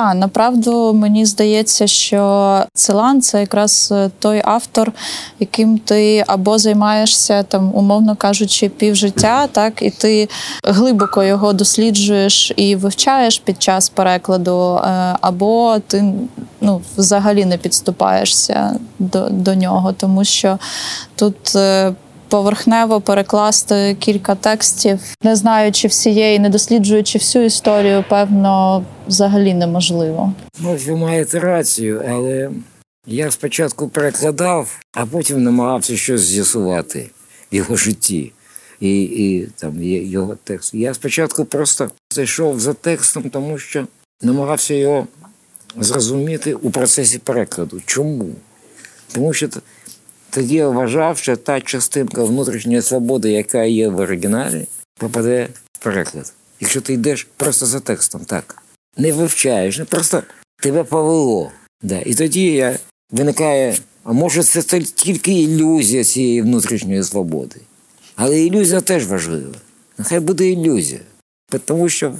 Та 0.00 0.14
направду 0.14 0.94
мені 0.94 1.26
здається, 1.26 1.86
що 1.86 2.64
Целан 2.74 3.20
це 3.20 3.40
якраз 3.40 3.88
е, 3.92 4.10
той 4.18 4.42
автор, 4.44 4.92
яким 5.40 5.78
ти 5.78 6.24
або 6.26 6.58
займаєшся 6.58 7.42
там, 7.42 7.70
умовно 7.74 8.16
кажучи, 8.16 8.68
півжиття, 8.68 9.46
так 9.46 9.82
і 9.82 9.90
ти 9.90 10.28
глибоко 10.64 11.22
його 11.22 11.52
досліджуєш 11.52 12.52
і 12.56 12.76
вивчаєш 12.76 13.38
під 13.38 13.62
час 13.62 13.88
перекладу, 13.88 14.76
е, 14.76 15.16
або 15.20 15.78
ти 15.86 16.12
ну, 16.60 16.80
взагалі 16.96 17.44
не 17.44 17.56
підступаєшся 17.58 18.76
до, 18.98 19.28
до 19.30 19.54
нього, 19.54 19.92
тому 19.92 20.24
що 20.24 20.58
тут. 21.16 21.56
Поверхнево 22.30 23.00
перекласти 23.00 23.96
кілька 24.00 24.34
текстів, 24.34 25.00
не 25.22 25.36
знаючи 25.36 25.88
всієї, 25.88 26.38
не 26.38 26.48
досліджуючи 26.48 27.18
всю 27.18 27.44
історію, 27.44 28.04
певно, 28.08 28.84
взагалі 29.06 29.54
неможливо. 29.54 30.32
Ну, 30.58 30.78
ви 30.86 30.96
маєте 30.96 31.40
рацію, 31.40 32.04
але 32.08 32.50
я 33.06 33.30
спочатку 33.30 33.88
перекладав, 33.88 34.80
а 34.94 35.06
потім 35.06 35.42
намагався 35.42 35.96
щось 35.96 36.20
з'ясувати 36.20 37.10
в 37.52 37.54
його 37.54 37.76
житті 37.76 38.32
і, 38.80 39.02
і 39.02 39.48
там 39.56 39.82
його 39.82 40.36
текст. 40.44 40.74
Я 40.74 40.94
спочатку 40.94 41.44
просто 41.44 41.90
зайшов 42.14 42.60
за 42.60 42.74
текстом, 42.74 43.30
тому 43.30 43.58
що 43.58 43.86
намагався 44.22 44.74
його 44.74 45.06
зрозуміти 45.76 46.54
у 46.54 46.70
процесі 46.70 47.18
перекладу. 47.18 47.80
Чому? 47.86 48.28
Тому 49.12 49.32
що 49.32 49.48
тоді 50.30 50.54
я 50.54 50.68
вважав, 50.68 51.18
що 51.18 51.36
та 51.36 51.60
частинка 51.60 52.24
внутрішньої 52.24 52.82
свободи, 52.82 53.30
яка 53.30 53.62
є 53.62 53.88
в 53.88 54.00
оригіналі, 54.00 54.66
попаде 54.98 55.48
в 55.72 55.84
переклад. 55.84 56.32
Якщо 56.60 56.80
ти 56.80 56.92
йдеш 56.92 57.28
просто 57.36 57.66
за 57.66 57.80
текстом, 57.80 58.24
так 58.24 58.62
не 58.96 59.12
вивчаєш, 59.12 59.78
ну, 59.78 59.84
просто 59.84 60.22
тебе 60.62 60.84
повело. 60.84 61.52
Да. 61.82 61.98
І 61.98 62.14
тоді 62.14 62.44
я, 62.44 62.78
виникає, 63.10 63.76
а 64.04 64.12
може 64.12 64.42
це 64.42 64.80
тільки 64.80 65.32
ілюзія 65.32 66.04
цієї 66.04 66.42
внутрішньої 66.42 67.04
свободи. 67.04 67.56
Але 68.16 68.40
ілюзія 68.40 68.80
теж 68.80 69.06
важлива. 69.06 69.54
Нехай 69.98 70.20
буде 70.20 70.50
ілюзія. 70.50 71.00
Тому 71.64 71.88
що 71.88 72.14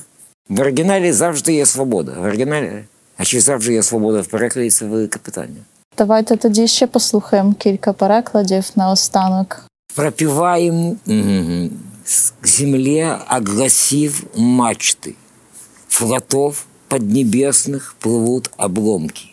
в 0.49 0.61
оригіналі 0.61 1.12
завжди 1.12 1.53
є 1.53 1.66
свобода. 1.66 2.12
В 2.12 2.23
оригіналі, 2.23 2.85
а 3.16 3.25
чи 3.25 3.40
завжди 3.40 3.73
є 3.73 3.83
свобода 3.83 4.20
в 4.20 4.27
перекладі, 4.27 4.70
це 4.70 4.87
велике 4.87 5.18
питання. 5.18 5.61
Давайте 6.00 6.38
тоді 6.38 6.67
ще 6.67 6.88
послухаємо 6.88 7.54
кілька 7.54 7.93
перекладів 7.93 8.69
наостанок. 8.76 9.65
пропеваем 9.95 11.00
мгм, 11.06 11.69
с- 12.06 12.34
к 12.41 12.48
земле, 12.48 13.19
огласив 13.32 14.24
мачты. 14.38 15.13
Флотов 15.88 16.65
поднебесных 16.89 17.95
плывут 18.02 18.50
обломки. 18.58 19.26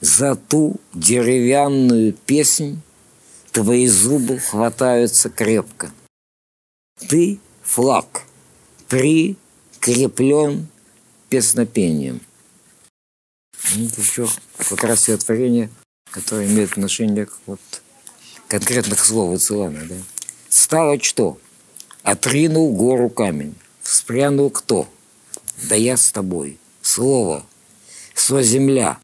За 0.00 0.34
ту 0.34 0.76
деревянную 0.94 2.12
песнь 2.12 2.74
твои 3.50 3.88
зубы 3.88 4.38
хватаются 4.38 5.30
крепко. 5.30 5.90
Ты 7.08 7.38
флаг, 7.64 8.22
прикреплен 8.88 10.66
песнопением. 11.28 12.20
Ну, 13.76 13.86
это 13.86 14.00
все 14.02 14.28
как 14.68 14.84
раз 14.84 15.00
стихотворение, 15.00 15.70
которое 16.11 16.47
имеет 16.47 16.73
отношение 16.73 17.25
к 17.25 17.37
вот 17.45 17.59
конкретных 18.47 19.03
слов 19.03 19.35
Ицелана, 19.35 19.85
да? 19.85 19.95
Стало 20.49 20.99
что? 21.01 21.39
Отринул 22.03 22.75
гору 22.75 23.09
камень. 23.09 23.55
Вспрянул 23.81 24.49
кто? 24.49 24.89
Да 25.69 25.75
я 25.75 25.97
с 25.97 26.11
тобой. 26.11 26.59
Слово. 26.81 27.45
Со 28.13 28.43
земля. 28.43 28.99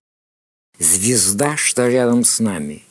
Звезда, 0.79 1.55
что 1.55 1.87
рядом 1.87 2.23
с 2.23 2.39
нами. 2.39 2.83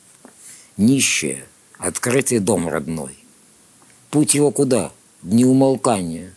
Нищая. 0.77 1.45
Открытый 1.79 2.39
дом 2.39 2.69
родной. 2.69 3.19
Путь 4.11 4.35
его 4.35 4.51
куда? 4.51 4.93
Дни 5.23 5.45
умолкания. 5.45 6.35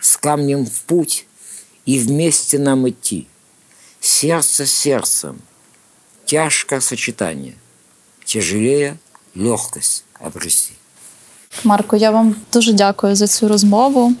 С 0.00 0.16
камнем 0.16 0.66
в 0.66 0.82
путь 0.82 1.26
и 1.84 1.98
вместе 1.98 2.58
нам 2.58 2.88
идти. 2.88 3.28
Сердце 4.00 4.66
сердцем. 4.66 5.40
Тяжко 6.26 6.80
сочетание. 6.80 7.54
Тяжелее 8.24 8.98
легкость 9.34 10.04
обрести. 10.20 10.72
Марко, 11.64 11.96
я 11.96 12.10
вам 12.10 12.34
дуже 12.52 12.72
дякую 12.72 13.16
за 13.16 13.26
цю 13.26 13.48
розмову. 13.48 14.12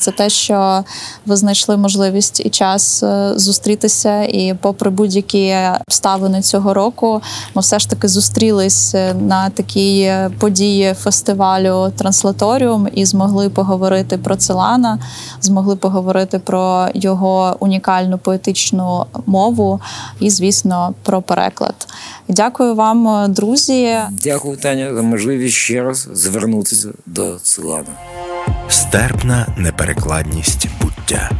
За 0.00 0.10
те, 0.10 0.30
що 0.30 0.84
ви 1.26 1.36
знайшли 1.36 1.76
можливість 1.76 2.46
і 2.46 2.50
час 2.50 3.02
е, 3.02 3.32
зустрітися, 3.36 4.22
і 4.22 4.54
попри 4.60 4.90
будь-які 4.90 5.56
обставини 5.86 6.42
цього 6.42 6.74
року, 6.74 7.22
ми 7.54 7.62
все 7.62 7.78
ж 7.78 7.90
таки 7.90 8.08
зустрілись 8.08 8.94
е, 8.94 9.14
на 9.14 9.50
такій 9.50 10.00
е, 10.00 10.30
події 10.38 10.94
фестивалю 10.94 11.92
Транслаторіум 11.96 12.88
і 12.94 13.04
змогли 13.04 13.50
поговорити 13.50 14.18
про 14.18 14.36
Целана, 14.36 14.98
змогли 15.40 15.76
поговорити 15.76 16.38
про 16.38 16.88
його 16.94 17.56
унікальну 17.60 18.18
поетичну 18.18 19.06
мову 19.26 19.80
і, 20.20 20.30
звісно, 20.30 20.94
про 21.02 21.22
переклад. 21.22 21.86
Дякую 22.28 22.74
вам, 22.74 23.32
друзі. 23.32 23.98
Дякую, 24.10 24.56
Таня, 24.56 24.94
за 24.94 25.02
можливість 25.02 25.54
ще 25.54 25.82
раз 25.82 26.08
звернутися 26.12 26.88
до 27.06 27.38
Целана. 27.42 27.88
Стерпна 28.68 29.46
неперекладність 29.56 30.68
буття. 30.80 31.30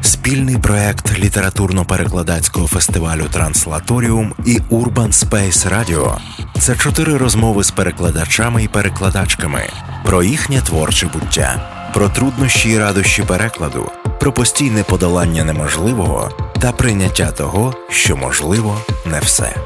Спільний 0.00 0.56
проект 0.58 1.18
літературно-перекладацького 1.18 2.66
фестивалю 2.66 3.24
Транслаторіум 3.32 4.34
і 4.44 4.58
Urban 4.70 5.12
Space 5.12 5.68
Radio– 5.68 6.16
це 6.58 6.76
чотири 6.76 7.16
розмови 7.16 7.64
з 7.64 7.70
перекладачами 7.70 8.64
і 8.64 8.68
перекладачками 8.68 9.62
про 10.04 10.22
їхнє 10.22 10.60
творче 10.60 11.06
буття, 11.06 11.70
про 11.94 12.08
труднощі 12.08 12.70
і 12.70 12.78
радощі 12.78 13.22
перекладу, 13.22 13.90
про 14.20 14.32
постійне 14.32 14.82
подолання 14.82 15.44
неможливого 15.44 16.30
та 16.60 16.72
прийняття 16.72 17.30
того, 17.30 17.74
що 17.88 18.16
можливо 18.16 18.78
не 19.06 19.20
все. 19.20 19.56